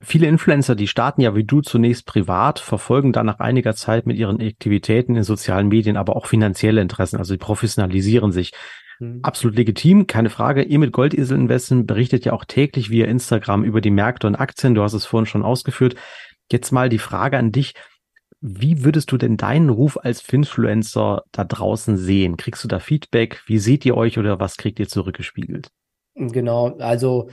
Viele 0.01 0.27
Influencer, 0.27 0.75
die 0.75 0.87
starten 0.87 1.21
ja 1.21 1.35
wie 1.35 1.43
du 1.43 1.61
zunächst 1.61 2.05
privat, 2.05 2.59
verfolgen 2.59 3.13
dann 3.13 3.25
nach 3.25 3.39
einiger 3.39 3.73
Zeit 3.73 4.05
mit 4.05 4.17
ihren 4.17 4.41
Aktivitäten 4.41 5.15
in 5.15 5.23
sozialen 5.23 5.67
Medien 5.67 5.97
aber 5.97 6.15
auch 6.15 6.27
finanzielle 6.27 6.81
Interessen, 6.81 7.17
also 7.17 7.33
sie 7.33 7.37
professionalisieren 7.37 8.31
sich. 8.31 8.51
Mhm. 8.99 9.19
Absolut 9.23 9.55
legitim, 9.55 10.07
keine 10.07 10.29
Frage. 10.29 10.63
Ihr 10.63 10.79
mit 10.79 10.91
Goldesel 10.91 11.37
Investen 11.37 11.85
berichtet 11.85 12.25
ja 12.25 12.33
auch 12.33 12.45
täglich 12.45 12.89
via 12.89 13.05
Instagram 13.05 13.63
über 13.63 13.81
die 13.81 13.91
Märkte 13.91 14.27
und 14.27 14.35
Aktien. 14.35 14.75
Du 14.75 14.81
hast 14.81 14.93
es 14.93 15.05
vorhin 15.05 15.25
schon 15.25 15.43
ausgeführt. 15.43 15.95
Jetzt 16.51 16.71
mal 16.71 16.89
die 16.89 16.99
Frage 16.99 17.37
an 17.37 17.51
dich. 17.51 17.73
Wie 18.39 18.83
würdest 18.83 19.11
du 19.11 19.17
denn 19.17 19.37
deinen 19.37 19.69
Ruf 19.69 19.97
als 19.97 20.21
Finfluencer 20.21 21.23
da 21.31 21.43
draußen 21.43 21.97
sehen? 21.97 22.37
Kriegst 22.37 22.63
du 22.63 22.67
da 22.67 22.79
Feedback? 22.79 23.41
Wie 23.47 23.57
seht 23.57 23.85
ihr 23.85 23.97
euch 23.97 24.19
oder 24.19 24.39
was 24.39 24.57
kriegt 24.57 24.79
ihr 24.79 24.87
zurückgespiegelt? 24.87 25.69
Genau, 26.13 26.77
also 26.77 27.29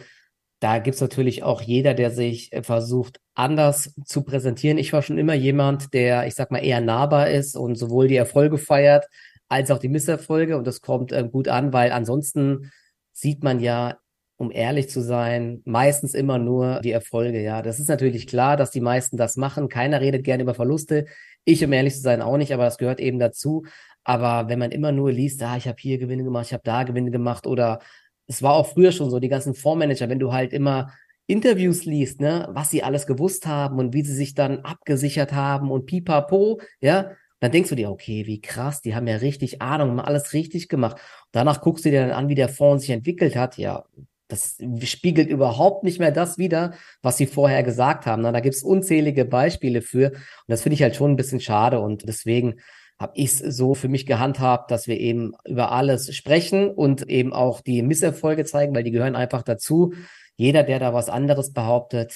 da 0.61 0.79
gibt's 0.79 1.03
natürlich 1.03 1.43
auch 1.43 1.61
jeder, 1.61 1.93
der 1.93 2.11
sich 2.11 2.53
äh, 2.53 2.63
versucht, 2.63 3.21
anders 3.35 3.95
zu 4.07 4.23
präsentieren. 4.23 4.79
Ich 4.79 4.95
war 4.95 5.03
schon 5.03 5.19
immer 5.19 5.35
jemand, 5.35 5.93
der, 5.93 6.27
ich 6.27 6.35
sag 6.35 6.51
mal, 6.51 6.65
eher 6.65 6.81
nahbar 6.81 7.29
ist 7.29 7.55
und 7.55 7.77
sowohl 7.77 8.09
die 8.09 8.17
Erfolge 8.17 8.57
feiert 8.57 9.07
als 9.49 9.71
auch 9.71 9.79
die 9.79 9.91
Misserfolge. 9.91 10.57
Und 10.57 10.67
das 10.67 10.81
kommt 10.81 11.13
äh, 11.13 11.29
gut 11.31 11.49
an, 11.49 11.75
weil 11.75 11.93
ansonsten 11.93 12.71
sieht 13.13 13.43
man 13.43 13.61
ja 13.61 13.99
um 14.47 14.53
ehrlich 14.53 14.89
zu 14.89 15.01
sein, 15.01 15.63
meistens 15.65 16.15
immer 16.15 16.39
nur 16.39 16.81
die 16.81 16.93
Erfolge. 16.93 17.43
Ja, 17.43 17.63
das 17.63 17.81
ist 17.81 17.89
natürlich 17.89 18.27
klar, 18.27 18.57
dass 18.57 18.71
die 18.71 18.81
meisten 18.81 19.17
das 19.17 19.37
machen. 19.37 19.69
Keiner 19.69 20.01
redet 20.01 20.25
gerne 20.25 20.43
über 20.43 20.55
Verluste. 20.55 21.07
Ich, 21.45 21.65
um 21.65 21.73
ehrlich 21.73 21.95
zu 21.95 22.01
sein, 22.01 22.23
auch 22.23 22.37
nicht, 22.37 22.53
aber 22.55 22.65
das 22.65 22.79
gehört 22.79 23.01
eben 23.01 23.19
dazu. 23.19 23.65
Aber 24.05 24.49
wenn 24.49 24.59
man 24.59 24.71
immer 24.71 24.93
nur 24.93 25.11
liest, 25.13 25.43
ah, 25.43 25.57
ich 25.57 25.67
habe 25.67 25.77
hier 25.81 25.99
Gewinne 25.99 26.25
gemacht, 26.25 26.47
ich 26.47 26.53
habe 26.53 26.63
da 26.65 26.83
Gewinne 26.85 27.11
gemacht 27.11 27.47
oder 27.47 27.81
es 28.27 28.43
war 28.43 28.55
auch 28.55 28.67
früher 28.67 28.93
schon 28.93 29.11
so, 29.11 29.19
die 29.19 29.29
ganzen 29.29 29.55
Fondsmanager, 29.55 30.09
wenn 30.09 30.19
du 30.19 30.33
halt 30.33 30.53
immer 30.53 30.93
Interviews 31.27 31.85
liest, 31.85 32.21
ne, 32.21 32.49
was 32.53 32.71
sie 32.71 32.83
alles 32.83 33.07
gewusst 33.07 33.47
haben 33.47 33.79
und 33.79 33.95
wie 33.95 34.03
sie 34.05 34.15
sich 34.15 34.35
dann 34.35 34.61
abgesichert 34.61 35.33
haben 35.33 35.71
und 35.71 35.87
pipapo, 35.87 36.61
ja, 36.81 37.13
dann 37.41 37.53
denkst 37.53 37.71
du 37.71 37.77
dir, 37.77 37.91
okay, 37.91 38.27
wie 38.27 38.41
krass, 38.41 38.81
die 38.81 38.95
haben 38.95 39.07
ja 39.07 39.17
richtig 39.17 39.61
Ahnung, 39.61 39.91
haben 39.91 40.01
alles 40.01 40.33
richtig 40.33 40.69
gemacht. 40.69 40.97
Danach 41.33 41.61
guckst 41.61 41.85
du 41.85 41.91
dir 41.91 42.01
dann 42.01 42.11
an, 42.11 42.29
wie 42.29 42.35
der 42.35 42.49
Fonds 42.49 42.85
sich 42.85 42.91
entwickelt 42.91 43.37
hat. 43.37 43.59
Ja, 43.59 43.85
das 44.29 44.57
spiegelt 44.85 45.29
überhaupt 45.29 45.85
nicht 45.85 46.01
mehr 46.01 46.11
das 46.11 46.39
wider, 46.39 46.75
was 47.03 47.17
sie 47.17 47.27
vorher 47.27 47.63
gesagt 47.63 48.07
haben. 48.07 48.23
Da 48.23 48.41
gibt 48.41 48.55
es 48.55 48.63
unzählige 48.63 49.25
Beispiele 49.25 49.83
für. 49.83 50.13
Und 50.13 50.21
das 50.49 50.63
finde 50.63 50.75
ich 50.75 50.83
halt 50.83 50.97
schon 50.97 51.13
ein 51.13 51.17
bisschen 51.17 51.41
schade. 51.41 51.81
Und 51.81 52.09
deswegen 52.09 52.55
habe 52.99 53.13
ich 53.17 53.41
es 53.41 53.57
so 53.57 53.75
für 53.75 53.89
mich 53.89 54.07
gehandhabt, 54.07 54.71
dass 54.71 54.87
wir 54.87 54.99
eben 54.99 55.33
über 55.45 55.73
alles 55.73 56.15
sprechen 56.15 56.71
und 56.71 57.09
eben 57.09 57.33
auch 57.33 57.61
die 57.61 57.83
Misserfolge 57.83 58.45
zeigen, 58.45 58.75
weil 58.75 58.85
die 58.85 58.93
gehören 58.93 59.17
einfach 59.17 59.43
dazu. 59.43 59.93
Jeder, 60.37 60.63
der 60.63 60.79
da 60.79 60.95
was 60.95 61.09
anderes 61.09 61.53
behauptet, 61.53 62.15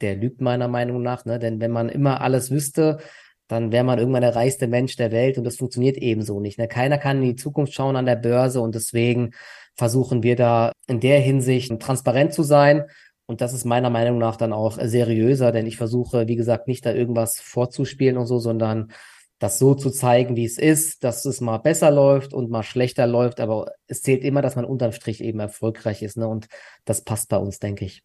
der 0.00 0.16
lügt 0.16 0.40
meiner 0.40 0.68
Meinung 0.68 1.02
nach. 1.02 1.24
Ne? 1.24 1.38
Denn 1.38 1.60
wenn 1.60 1.70
man 1.70 1.88
immer 1.88 2.20
alles 2.20 2.50
wüsste, 2.50 2.98
dann 3.48 3.70
wäre 3.70 3.84
man 3.84 3.98
irgendwann 3.98 4.22
der 4.22 4.34
reichste 4.34 4.66
Mensch 4.66 4.96
der 4.96 5.12
Welt 5.12 5.38
und 5.38 5.44
das 5.44 5.56
funktioniert 5.56 5.96
ebenso 5.96 6.40
nicht. 6.40 6.58
Ne? 6.58 6.68
Keiner 6.68 6.98
kann 6.98 7.18
in 7.22 7.28
die 7.28 7.36
Zukunft 7.36 7.72
schauen 7.74 7.96
an 7.96 8.06
der 8.06 8.16
Börse 8.16 8.60
und 8.60 8.74
deswegen 8.74 9.30
versuchen 9.76 10.22
wir 10.22 10.36
da 10.36 10.72
in 10.86 11.00
der 11.00 11.20
Hinsicht 11.20 11.78
transparent 11.80 12.32
zu 12.32 12.42
sein. 12.42 12.84
Und 13.26 13.40
das 13.40 13.52
ist 13.52 13.64
meiner 13.64 13.90
Meinung 13.90 14.18
nach 14.18 14.36
dann 14.36 14.52
auch 14.52 14.78
seriöser, 14.80 15.52
denn 15.52 15.66
ich 15.66 15.76
versuche, 15.76 16.28
wie 16.28 16.36
gesagt, 16.36 16.68
nicht 16.68 16.86
da 16.86 16.92
irgendwas 16.92 17.40
vorzuspielen 17.40 18.16
und 18.16 18.26
so, 18.26 18.38
sondern 18.38 18.92
das 19.38 19.58
so 19.58 19.74
zu 19.74 19.90
zeigen, 19.90 20.36
wie 20.36 20.44
es 20.44 20.58
ist, 20.58 21.04
dass 21.04 21.24
es 21.24 21.40
mal 21.40 21.58
besser 21.58 21.90
läuft 21.90 22.32
und 22.32 22.50
mal 22.50 22.62
schlechter 22.62 23.06
läuft, 23.06 23.40
aber 23.40 23.72
es 23.86 24.00
zählt 24.02 24.24
immer, 24.24 24.42
dass 24.42 24.56
man 24.56 24.64
unterm 24.64 24.92
Strich 24.92 25.20
eben 25.22 25.40
erfolgreich 25.40 26.02
ist, 26.02 26.16
ne? 26.16 26.26
Und 26.26 26.48
das 26.84 27.02
passt 27.02 27.28
bei 27.28 27.36
uns, 27.36 27.58
denke 27.58 27.84
ich. 27.84 28.02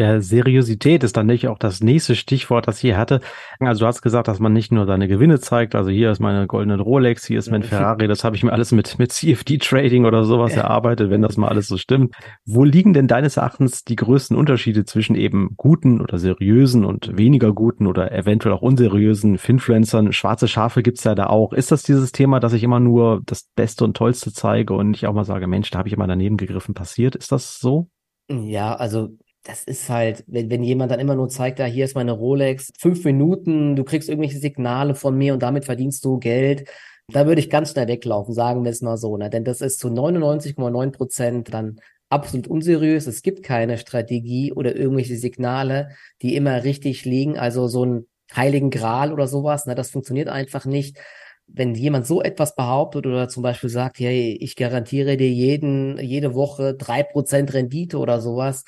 Ja, 0.00 0.18
Seriosität 0.18 1.04
ist 1.04 1.18
dann 1.18 1.26
nicht 1.26 1.46
auch 1.46 1.58
das 1.58 1.82
nächste 1.82 2.16
Stichwort, 2.16 2.66
das 2.66 2.76
ich 2.76 2.80
hier 2.80 2.96
hatte. 2.96 3.20
Also 3.58 3.80
du 3.80 3.86
hast 3.86 4.00
gesagt, 4.00 4.28
dass 4.28 4.38
man 4.40 4.54
nicht 4.54 4.72
nur 4.72 4.86
seine 4.86 5.08
Gewinne 5.08 5.40
zeigt, 5.40 5.74
also 5.74 5.90
hier 5.90 6.10
ist 6.10 6.20
meine 6.20 6.46
goldene 6.46 6.80
Rolex, 6.80 7.26
hier 7.26 7.38
ist 7.38 7.50
mein 7.50 7.62
Ferrari, 7.64 8.08
das 8.08 8.24
habe 8.24 8.34
ich 8.34 8.42
mir 8.42 8.50
alles 8.50 8.72
mit, 8.72 8.98
mit 8.98 9.12
CFD-Trading 9.12 10.06
oder 10.06 10.24
sowas 10.24 10.56
erarbeitet, 10.56 11.10
wenn 11.10 11.20
das 11.20 11.36
mal 11.36 11.48
alles 11.48 11.66
so 11.66 11.76
stimmt. 11.76 12.14
Wo 12.46 12.64
liegen 12.64 12.94
denn 12.94 13.08
deines 13.08 13.36
Erachtens 13.36 13.84
die 13.84 13.96
größten 13.96 14.38
Unterschiede 14.38 14.86
zwischen 14.86 15.16
eben 15.16 15.50
guten 15.58 16.00
oder 16.00 16.16
seriösen 16.16 16.86
und 16.86 17.18
weniger 17.18 17.52
guten 17.52 17.86
oder 17.86 18.10
eventuell 18.10 18.54
auch 18.54 18.62
unseriösen 18.62 19.36
Finfluencern? 19.36 20.14
Schwarze 20.14 20.48
Schafe 20.48 20.82
gibt's 20.82 21.04
ja 21.04 21.14
da 21.14 21.26
auch. 21.26 21.52
Ist 21.52 21.72
das 21.72 21.82
dieses 21.82 22.12
Thema, 22.12 22.40
dass 22.40 22.54
ich 22.54 22.62
immer 22.62 22.80
nur 22.80 23.20
das 23.26 23.50
Beste 23.54 23.84
und 23.84 23.98
Tollste 23.98 24.32
zeige 24.32 24.72
und 24.72 24.96
ich 24.96 25.06
auch 25.06 25.12
mal 25.12 25.24
sage, 25.24 25.46
Mensch, 25.46 25.70
da 25.70 25.78
habe 25.78 25.88
ich 25.88 25.94
immer 25.94 26.06
daneben 26.06 26.38
gegriffen, 26.38 26.72
passiert? 26.72 27.16
Ist 27.16 27.32
das 27.32 27.58
so? 27.58 27.90
Ja, 28.30 28.74
also 28.76 29.10
das 29.42 29.64
ist 29.64 29.88
halt, 29.88 30.24
wenn, 30.26 30.50
wenn 30.50 30.62
jemand 30.62 30.92
dann 30.92 31.00
immer 31.00 31.14
nur 31.14 31.28
zeigt, 31.28 31.58
da 31.58 31.64
hier 31.64 31.84
ist 31.84 31.94
meine 31.94 32.12
Rolex, 32.12 32.70
fünf 32.78 33.04
Minuten, 33.04 33.74
du 33.74 33.84
kriegst 33.84 34.08
irgendwelche 34.08 34.38
Signale 34.38 34.94
von 34.94 35.16
mir 35.16 35.32
und 35.32 35.42
damit 35.42 35.64
verdienst 35.64 36.04
du 36.04 36.18
Geld, 36.18 36.68
da 37.08 37.26
würde 37.26 37.40
ich 37.40 37.50
ganz 37.50 37.72
schnell 37.72 37.88
weglaufen, 37.88 38.34
sagen 38.34 38.64
wir 38.64 38.70
es 38.70 38.82
mal 38.82 38.96
so, 38.96 39.16
ne? 39.16 39.30
Denn 39.30 39.44
das 39.44 39.60
ist 39.60 39.80
zu 39.80 39.88
99,9 39.88 40.92
Prozent 40.92 41.54
dann 41.54 41.80
absolut 42.08 42.48
unseriös. 42.48 43.06
Es 43.06 43.22
gibt 43.22 43.42
keine 43.42 43.78
Strategie 43.78 44.52
oder 44.52 44.76
irgendwelche 44.76 45.16
Signale, 45.16 45.90
die 46.22 46.36
immer 46.36 46.62
richtig 46.64 47.04
liegen. 47.04 47.38
Also 47.38 47.68
so 47.68 47.84
ein 47.84 48.06
heiligen 48.34 48.70
Gral 48.70 49.12
oder 49.12 49.26
sowas, 49.26 49.66
ne? 49.66 49.74
Das 49.74 49.90
funktioniert 49.90 50.28
einfach 50.28 50.66
nicht. 50.66 50.98
Wenn 51.46 51.74
jemand 51.74 52.06
so 52.06 52.22
etwas 52.22 52.54
behauptet 52.54 53.06
oder 53.06 53.28
zum 53.28 53.42
Beispiel 53.42 53.70
sagt, 53.70 53.98
hey, 53.98 54.36
ich 54.40 54.54
garantiere 54.54 55.16
dir 55.16 55.30
jeden, 55.30 55.98
jede 55.98 56.34
Woche 56.34 56.74
drei 56.74 57.02
Prozent 57.02 57.52
Rendite 57.54 57.98
oder 57.98 58.20
sowas, 58.20 58.64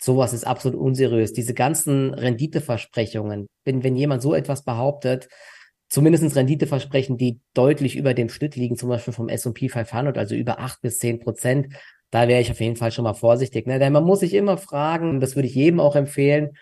Sowas 0.00 0.32
ist 0.32 0.46
absolut 0.46 0.78
unseriös. 0.78 1.32
Diese 1.32 1.54
ganzen 1.54 2.12
Renditeversprechungen, 2.14 3.46
wenn, 3.64 3.82
wenn 3.82 3.96
jemand 3.96 4.22
so 4.22 4.34
etwas 4.34 4.64
behauptet, 4.64 5.28
zumindest 5.88 6.36
Renditeversprechen, 6.36 7.16
die 7.16 7.40
deutlich 7.54 7.96
über 7.96 8.14
dem 8.14 8.28
Schnitt 8.28 8.56
liegen, 8.56 8.76
zum 8.76 8.88
Beispiel 8.88 9.14
vom 9.14 9.28
S&P 9.28 9.68
500, 9.68 10.18
also 10.18 10.34
über 10.34 10.58
acht 10.58 10.80
bis 10.82 10.98
zehn 10.98 11.20
Prozent, 11.20 11.68
da 12.10 12.28
wäre 12.28 12.40
ich 12.40 12.50
auf 12.50 12.60
jeden 12.60 12.76
Fall 12.76 12.92
schon 12.92 13.04
mal 13.04 13.14
vorsichtig. 13.14 13.66
Ne? 13.66 13.78
Denn 13.78 13.92
man 13.92 14.04
muss 14.04 14.20
sich 14.20 14.34
immer 14.34 14.56
fragen, 14.56 15.20
das 15.20 15.36
würde 15.36 15.48
ich 15.48 15.54
jedem 15.54 15.80
auch 15.80 15.96
empfehlen, 15.96 16.56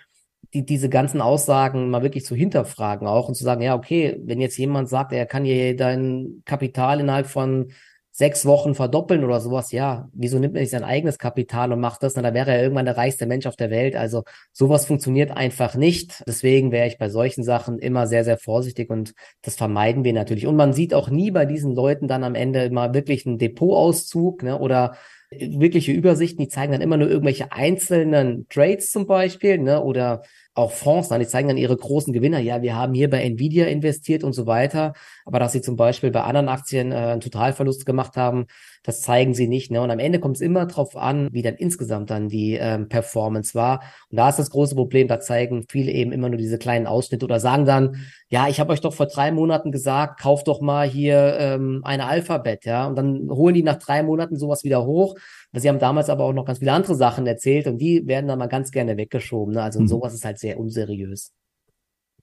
die, 0.55 0.65
diese 0.65 0.89
ganzen 0.89 1.21
Aussagen 1.21 1.91
mal 1.91 2.03
wirklich 2.03 2.25
zu 2.25 2.35
hinterfragen 2.35 3.07
auch 3.07 3.29
und 3.29 3.35
zu 3.35 3.45
sagen, 3.45 3.63
ja, 3.63 3.75
okay, 3.75 4.19
wenn 4.25 4.41
jetzt 4.41 4.59
jemand 4.59 4.89
sagt, 4.89 5.13
er 5.13 5.27
kann 5.27 5.45
hier 5.45 5.77
dein 5.77 6.43
Kapital 6.45 7.01
innerhalb 7.01 7.27
von 7.27 7.73
sechs 8.15 8.45
Wochen 8.45 8.75
verdoppeln 8.75 9.25
oder 9.25 9.41
sowas, 9.41 9.73
ja, 9.73 10.11
wieso 10.13 10.39
nimmt 10.39 10.53
man 10.53 10.61
nicht 10.61 10.71
sein 10.71 10.85
eigenes 10.85 11.19
Kapital 11.19 11.73
und 11.73 11.81
macht 11.81 12.03
das? 12.03 12.15
Na, 12.15 12.21
da 12.21 12.35
wäre 12.35 12.51
er 12.51 12.63
irgendwann 12.63 12.85
der 12.85 12.99
reichste 12.99 13.25
Mensch 13.25 13.47
auf 13.47 13.57
der 13.57 13.71
Welt. 13.71 13.97
Also 13.97 14.25
sowas 14.53 14.85
funktioniert 14.85 15.31
einfach 15.31 15.75
nicht. 15.77 16.23
Deswegen 16.27 16.73
wäre 16.73 16.87
ich 16.87 16.99
bei 16.99 17.09
solchen 17.09 17.43
Sachen 17.43 17.79
immer 17.79 18.07
sehr, 18.07 18.25
sehr 18.25 18.37
vorsichtig 18.37 18.91
und 18.91 19.15
das 19.41 19.57
vermeiden 19.57 20.05
wir 20.05 20.13
natürlich. 20.13 20.47
Und 20.47 20.57
man 20.57 20.75
sieht 20.75 20.93
auch 20.93 21.09
nie 21.09 21.31
bei 21.31 21.47
diesen 21.47 21.75
Leuten 21.75 22.07
dann 22.07 22.23
am 22.23 22.35
Ende 22.35 22.71
mal 22.71 22.93
wirklich 22.93 23.27
einen 23.27 23.39
Depotauszug 23.39 24.43
ne, 24.43 24.59
oder 24.59 24.95
wirkliche 25.41 25.93
Übersichten, 25.93 26.43
die 26.43 26.49
zeigen 26.49 26.73
dann 26.73 26.81
immer 26.81 26.97
nur 26.97 27.09
irgendwelche 27.09 27.53
einzelnen 27.53 28.47
Trades 28.49 28.91
zum 28.91 29.07
Beispiel, 29.07 29.59
ne, 29.59 29.83
oder 29.83 30.23
auch 30.55 30.73
Fonds 30.73 31.09
dann, 31.09 31.21
die 31.21 31.27
zeigen 31.27 31.49
dann 31.49 31.57
ihre 31.57 31.77
großen 31.77 32.13
Gewinner. 32.13 32.39
Ja, 32.39 32.61
wir 32.61 32.77
haben 32.77 32.93
hier 32.93 33.09
bei 33.09 33.23
Nvidia 33.23 33.67
investiert 33.67 34.23
und 34.23 34.35
so 34.35 34.47
weiter. 34.47 34.93
Aber 35.25 35.39
dass 35.39 35.53
sie 35.53 35.63
zum 35.63 35.77
Beispiel 35.77 36.11
bei 36.11 36.23
anderen 36.23 36.49
Aktien 36.49 36.93
äh, 36.93 36.97
einen 36.97 37.21
Totalverlust 37.21 37.87
gemacht 37.87 38.17
haben, 38.17 38.47
das 38.83 39.01
zeigen 39.01 39.35
sie 39.35 39.49
nicht. 39.49 39.71
Ne? 39.71 39.81
Und 39.81 39.91
am 39.91 39.99
Ende 39.99 40.19
kommt 40.19 40.37
es 40.37 40.43
immer 40.43 40.67
drauf 40.67 40.97
an, 40.97 41.29
wie 41.33 41.43
dann 41.43 41.55
insgesamt 41.55 42.11
dann 42.11 42.29
die 42.29 42.55
ähm, 42.55 42.89
Performance 42.89 43.55
war. 43.55 43.83
Und 44.11 44.17
da 44.17 44.29
ist 44.29 44.39
das 44.39 44.51
große 44.51 44.75
Problem, 44.75 45.09
da 45.09 45.21
zeigen 45.21 45.65
viele 45.69 45.93
eben 45.93 46.13
immer 46.13 46.29
nur 46.29 46.39
diese 46.39 46.59
kleinen 46.59 46.87
Ausschnitte 46.87 47.25
oder 47.25 47.41
sagen 47.41 47.65
dann, 47.65 47.97
ja, 48.29 48.49
ich 48.49 48.61
habe 48.61 48.73
euch 48.73 48.81
doch 48.81 48.95
vor 48.95 49.07
drei 49.07 49.31
Monaten 49.31 49.73
gesagt, 49.73 50.21
kauft 50.21 50.49
doch 50.49 50.61
mal 50.61 50.89
hier 50.89 51.37
ähm, 51.39 51.83
eine 51.85 52.07
Alphabet, 52.07 52.65
ja. 52.65 52.87
Und 52.87 52.97
dann 52.97 53.29
holen 53.31 53.55
die 53.55 53.63
nach 53.63 53.77
drei 53.77 54.03
Monaten 54.03 54.37
sowas 54.37 54.65
wieder 54.65 54.85
hoch. 54.85 55.17
Sie 55.53 55.69
haben 55.69 55.79
damals 55.79 56.09
aber 56.09 56.25
auch 56.25 56.33
noch 56.33 56.47
ganz 56.47 56.59
viele 56.59 56.73
andere 56.73 56.95
Sachen 56.95 57.27
erzählt 57.27 57.67
und 57.67 57.79
die 57.79 58.07
werden 58.07 58.27
dann 58.27 58.39
mal 58.39 58.47
ganz 58.47 58.71
gerne 58.71 58.97
weggeschoben. 58.97 59.55
Ne? 59.55 59.63
Also 59.63 59.81
mhm. 59.81 59.89
sowas 59.89 60.15
ist 60.15 60.25
halt 60.25 60.39
sehr 60.39 60.59
unseriös. 60.59 61.33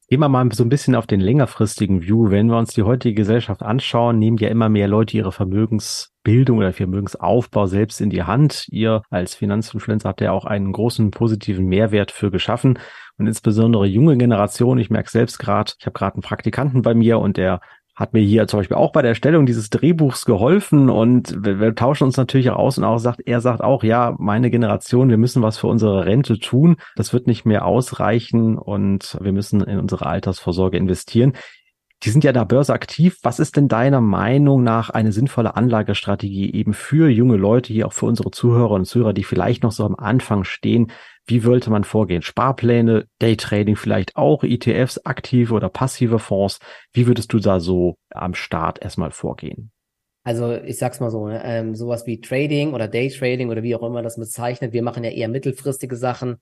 Gehen 0.10 0.22
wir 0.22 0.28
mal 0.28 0.51
so 0.54 0.63
ein 0.63 0.70
bisschen 0.70 0.96
auf 0.96 1.06
den 1.06 1.20
längerfristigen 1.20 2.01
View. 2.01 2.32
Wenn 2.32 2.48
wir 2.48 2.58
uns 2.58 2.74
die 2.74 2.82
heutige 2.82 3.13
Gesellschaft 3.13 3.62
anschauen, 3.62 4.18
nehmen 4.18 4.38
ja 4.38 4.50
immer 4.50 4.68
mehr 4.68 4.88
Leute 4.88 5.16
ihre 5.16 5.32
Vermögensbildung 5.32 6.58
oder 6.58 6.74
Vermögensaufbau 6.74 7.68
selbst 7.68 8.01
in 8.01 8.10
die 8.10 8.24
Hand. 8.24 8.66
Ihr 8.72 9.04
als 9.12 9.36
Finanzinfluencer 9.36 10.10
habt 10.10 10.22
ja 10.22 10.32
auch 10.32 10.46
einen 10.46 10.72
großen 10.72 11.12
positiven 11.12 11.68
Mehrwert 11.68 12.10
für 12.10 12.32
geschaffen 12.32 12.80
und 13.20 13.28
insbesondere 13.28 13.86
junge 13.86 14.18
Generation. 14.18 14.80
Ich 14.80 14.89
merke 14.89 15.12
selbst 15.12 15.38
gerade, 15.38 15.74
ich 15.78 15.86
habe 15.86 15.94
gerade 15.94 16.16
einen 16.16 16.24
Praktikanten 16.24 16.82
bei 16.82 16.96
mir 16.96 17.20
und 17.20 17.38
der 17.38 17.62
hat 18.00 18.13
mir 18.13 18.22
hier 18.22 18.48
zum 18.48 18.62
Beispiel 18.62 18.77
auch 18.77 18.94
bei 18.94 19.01
der 19.01 19.10
Erstellung 19.10 19.46
dieses 19.46 19.70
Drehbuchs 19.70 20.24
geholfen 20.24 20.89
und 20.89 21.36
wir, 21.44 21.60
wir, 21.60 21.75
tauschen 21.75 22.06
uns 22.06 22.15
natürlich 22.15 22.50
auch 22.50 22.56
aus 22.56 22.77
und 22.77 22.86
auch 22.86 22.98
sagt, 22.98 23.20
er 23.25 23.41
sagt 23.41 23.62
auch, 23.62 23.84
ja, 23.84 24.15
meine 24.18 24.50
Generation, 24.50 25.10
wir 25.10 25.18
müssen 25.18 25.44
was 25.44 25.58
für 25.58 25.68
unsere 25.68 26.06
Rente 26.06 26.39
tun. 26.39 26.77
Das 26.96 27.12
wird 27.12 27.27
nicht 27.27 27.46
mehr 27.46 27.65
ausreichen 27.65 28.58
und 28.58 29.18
wir 29.20 29.34
müssen 29.34 29.62
in 29.62 29.79
unsere 29.79 30.06
Altersvorsorge 30.06 30.77
investieren. 30.77 31.34
Die 32.03 32.10
sind 32.10 32.24
ja 32.24 32.32
da 32.32 32.46
Börse 32.46 32.72
aktiv. 32.72 33.18
Was 33.22 33.39
ist 33.39 33.58
denn 33.58 33.68
deiner 33.68 34.00
Meinung 34.00 34.63
nach 34.63 34.89
eine 34.89 35.12
sinnvolle 35.12 35.58
Anlagestrategie 35.58 36.53
eben 36.53 36.72
für 36.72 37.10
junge 37.10 37.36
Leute, 37.36 37.74
hier 37.74 37.88
auch 37.88 37.94
für 37.94 38.06
unsere 38.06 38.32
Zuhörer 38.32 38.72
und 38.72 38.86
Zuhörer, 38.86 39.12
die 39.12 39.25
vielleicht 39.25 39.63
noch 39.63 39.74
so 39.74 39.84
am 39.84 39.96
Anfang 39.96 40.46
stehen? 40.46 40.91
Wie 41.30 41.46
wollte 41.46 41.70
man 41.70 41.84
vorgehen? 41.84 42.24
Sparpläne, 42.24 43.06
Daytrading 43.20 43.76
vielleicht 43.76 44.16
auch, 44.16 44.44
ETFs, 44.44 45.06
aktive 45.06 45.54
oder 45.54 45.70
passive 45.70 46.18
Fonds. 46.18 46.58
Wie 46.92 47.06
würdest 47.06 47.32
du 47.32 47.38
da 47.38 47.60
so 47.60 47.98
am 48.10 48.34
Start 48.34 48.82
erstmal 48.82 49.12
vorgehen? 49.12 49.72
Also 50.24 50.54
ich 50.54 50.80
sag's 50.80 51.00
mal 51.00 51.12
so, 51.12 51.28
ne, 51.28 51.40
ähm, 51.44 51.76
sowas 51.76 52.08
wie 52.08 52.20
Trading 52.20 52.74
oder 52.74 52.88
Daytrading 52.88 53.52
oder 53.52 53.62
wie 53.62 53.76
auch 53.76 53.84
immer 53.84 54.02
das 54.02 54.18
bezeichnet. 54.18 54.74
Wir 54.74 54.82
machen 54.82 55.04
ja 55.04 55.12
eher 55.12 55.28
mittelfristige 55.28 55.96
Sachen 55.96 56.38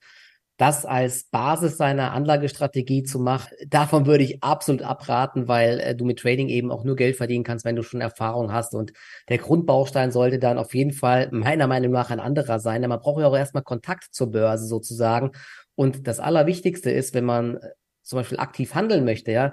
das 0.58 0.84
als 0.84 1.24
Basis 1.24 1.76
seiner 1.76 2.12
Anlagestrategie 2.12 3.04
zu 3.04 3.20
machen, 3.20 3.56
davon 3.68 4.06
würde 4.06 4.24
ich 4.24 4.42
absolut 4.42 4.82
abraten, 4.82 5.46
weil 5.46 5.78
äh, 5.78 5.94
du 5.94 6.04
mit 6.04 6.18
Trading 6.18 6.48
eben 6.48 6.72
auch 6.72 6.82
nur 6.82 6.96
Geld 6.96 7.16
verdienen 7.16 7.44
kannst, 7.44 7.64
wenn 7.64 7.76
du 7.76 7.84
schon 7.84 8.00
Erfahrung 8.00 8.52
hast. 8.52 8.74
Und 8.74 8.92
der 9.28 9.38
Grundbaustein 9.38 10.10
sollte 10.10 10.40
dann 10.40 10.58
auf 10.58 10.74
jeden 10.74 10.92
Fall 10.92 11.28
meiner 11.30 11.68
Meinung 11.68 11.92
nach 11.92 12.10
ein 12.10 12.18
anderer 12.18 12.58
sein. 12.58 12.82
Denn 12.82 12.88
man 12.88 12.98
braucht 12.98 13.20
ja 13.20 13.28
auch 13.28 13.36
erstmal 13.36 13.62
Kontakt 13.62 14.08
zur 14.10 14.32
Börse 14.32 14.66
sozusagen. 14.66 15.30
Und 15.76 16.08
das 16.08 16.18
Allerwichtigste 16.18 16.90
ist, 16.90 17.14
wenn 17.14 17.24
man 17.24 17.58
äh, 17.58 17.70
zum 18.02 18.18
Beispiel 18.18 18.40
aktiv 18.40 18.74
handeln 18.74 19.04
möchte, 19.04 19.30
ja, 19.30 19.52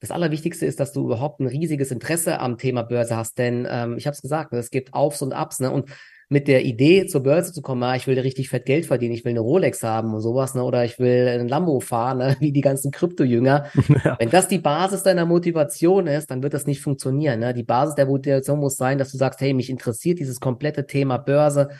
das 0.00 0.10
Allerwichtigste 0.10 0.64
ist, 0.64 0.80
dass 0.80 0.92
du 0.92 1.04
überhaupt 1.04 1.40
ein 1.40 1.46
riesiges 1.46 1.90
Interesse 1.90 2.40
am 2.40 2.56
Thema 2.56 2.84
Börse 2.84 3.16
hast, 3.16 3.36
denn 3.36 3.66
ähm, 3.68 3.98
ich 3.98 4.06
habe 4.06 4.14
es 4.14 4.22
gesagt, 4.22 4.52
ne, 4.52 4.60
es 4.60 4.70
gibt 4.70 4.94
Aufs 4.94 5.22
und 5.22 5.32
Abs, 5.32 5.58
ne? 5.58 5.72
Und 5.72 5.90
mit 6.30 6.46
der 6.46 6.64
Idee 6.64 7.06
zur 7.06 7.22
Börse 7.22 7.52
zu 7.52 7.62
kommen, 7.62 7.82
ah, 7.82 7.96
ich 7.96 8.06
will 8.06 8.14
da 8.14 8.20
richtig 8.20 8.50
fett 8.50 8.66
Geld 8.66 8.84
verdienen, 8.84 9.14
ich 9.14 9.24
will 9.24 9.30
eine 9.30 9.40
Rolex 9.40 9.82
haben 9.82 10.12
und 10.12 10.20
sowas, 10.20 10.54
ne? 10.54 10.62
oder 10.62 10.84
ich 10.84 10.98
will 10.98 11.26
ein 11.26 11.48
Lambo 11.48 11.80
fahren, 11.80 12.18
ne? 12.18 12.36
wie 12.40 12.52
die 12.52 12.60
ganzen 12.60 12.90
Krypto-Jünger. 12.90 13.66
Ja. 14.04 14.16
Wenn 14.18 14.30
das 14.30 14.48
die 14.48 14.58
Basis 14.58 15.02
deiner 15.02 15.24
Motivation 15.24 16.06
ist, 16.06 16.30
dann 16.30 16.42
wird 16.42 16.52
das 16.54 16.66
nicht 16.66 16.80
funktionieren. 16.80 17.40
Ne? 17.40 17.54
Die 17.54 17.62
Basis 17.62 17.94
der 17.94 18.06
Motivation 18.06 18.60
muss 18.60 18.76
sein, 18.76 18.98
dass 18.98 19.10
du 19.10 19.16
sagst, 19.16 19.40
hey, 19.40 19.54
mich 19.54 19.70
interessiert 19.70 20.18
dieses 20.18 20.40
komplette 20.40 20.86
Thema 20.86 21.16
Börse. 21.16 21.70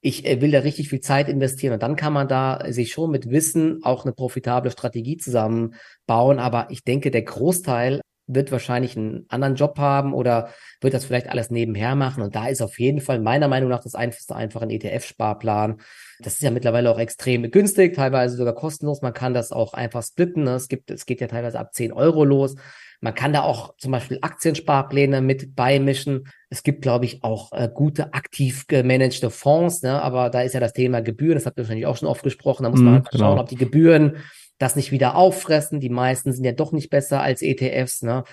Ich 0.00 0.26
äh, 0.26 0.40
will 0.40 0.50
da 0.50 0.60
richtig 0.60 0.90
viel 0.90 1.00
Zeit 1.00 1.28
investieren 1.28 1.72
und 1.72 1.82
dann 1.82 1.96
kann 1.96 2.12
man 2.12 2.28
da 2.28 2.60
sich 2.68 2.92
schon 2.92 3.10
mit 3.10 3.30
Wissen 3.30 3.80
auch 3.82 4.04
eine 4.04 4.12
profitable 4.12 4.70
Strategie 4.70 5.16
zusammenbauen. 5.16 6.38
Aber 6.38 6.68
ich 6.70 6.84
denke, 6.84 7.10
der 7.10 7.22
Großteil 7.22 8.00
wird 8.26 8.52
wahrscheinlich 8.52 8.96
einen 8.96 9.26
anderen 9.28 9.54
Job 9.54 9.78
haben 9.78 10.14
oder 10.14 10.48
wird 10.80 10.94
das 10.94 11.04
vielleicht 11.04 11.28
alles 11.28 11.50
nebenher 11.50 11.94
machen. 11.94 12.22
Und 12.22 12.34
da 12.34 12.48
ist 12.48 12.62
auf 12.62 12.78
jeden 12.78 13.00
Fall 13.00 13.20
meiner 13.20 13.48
Meinung 13.48 13.68
nach 13.68 13.82
das 13.82 13.94
einfachste 13.94 14.34
einfach 14.34 14.62
ein 14.62 14.70
ETF-Sparplan. 14.70 15.80
Das 16.20 16.34
ist 16.34 16.42
ja 16.42 16.50
mittlerweile 16.50 16.90
auch 16.90 16.98
extrem 16.98 17.50
günstig, 17.50 17.94
teilweise 17.94 18.36
sogar 18.36 18.54
kostenlos. 18.54 19.02
Man 19.02 19.12
kann 19.12 19.34
das 19.34 19.52
auch 19.52 19.74
einfach 19.74 20.02
splitten. 20.02 20.46
Es 20.46 20.68
gibt, 20.68 20.90
es 20.90 21.06
geht 21.06 21.20
ja 21.20 21.26
teilweise 21.26 21.58
ab 21.58 21.74
10 21.74 21.92
Euro 21.92 22.24
los. 22.24 22.54
Man 23.00 23.14
kann 23.14 23.34
da 23.34 23.42
auch 23.42 23.76
zum 23.76 23.92
Beispiel 23.92 24.18
Aktiensparpläne 24.22 25.20
mit 25.20 25.54
beimischen. 25.54 26.26
Es 26.48 26.62
gibt, 26.62 26.80
glaube 26.80 27.04
ich, 27.04 27.22
auch 27.22 27.52
äh, 27.52 27.68
gute 27.72 28.14
aktiv 28.14 28.66
gemanagte 28.66 29.28
Fonds, 29.28 29.82
ne? 29.82 30.00
aber 30.00 30.30
da 30.30 30.40
ist 30.40 30.54
ja 30.54 30.60
das 30.60 30.72
Thema 30.72 31.02
Gebühren, 31.02 31.34
das 31.34 31.44
habt 31.44 31.58
ihr 31.58 31.64
wahrscheinlich 31.64 31.84
auch 31.84 31.98
schon 31.98 32.08
oft 32.08 32.22
gesprochen. 32.22 32.62
Da 32.62 32.70
muss 32.70 32.80
man 32.80 32.94
mm, 32.94 32.96
einfach 32.96 33.10
genau. 33.10 33.24
schauen, 33.24 33.38
ob 33.40 33.48
die 33.48 33.56
Gebühren 33.56 34.16
das 34.58 34.76
nicht 34.76 34.92
wieder 34.92 35.16
auffressen. 35.16 35.80
Die 35.80 35.90
meisten 35.90 36.32
sind 36.32 36.44
ja 36.44 36.52
doch 36.52 36.72
nicht 36.72 36.90
besser 36.90 37.20
als 37.20 37.42
ETFs, 37.42 38.02
ne? 38.02 38.24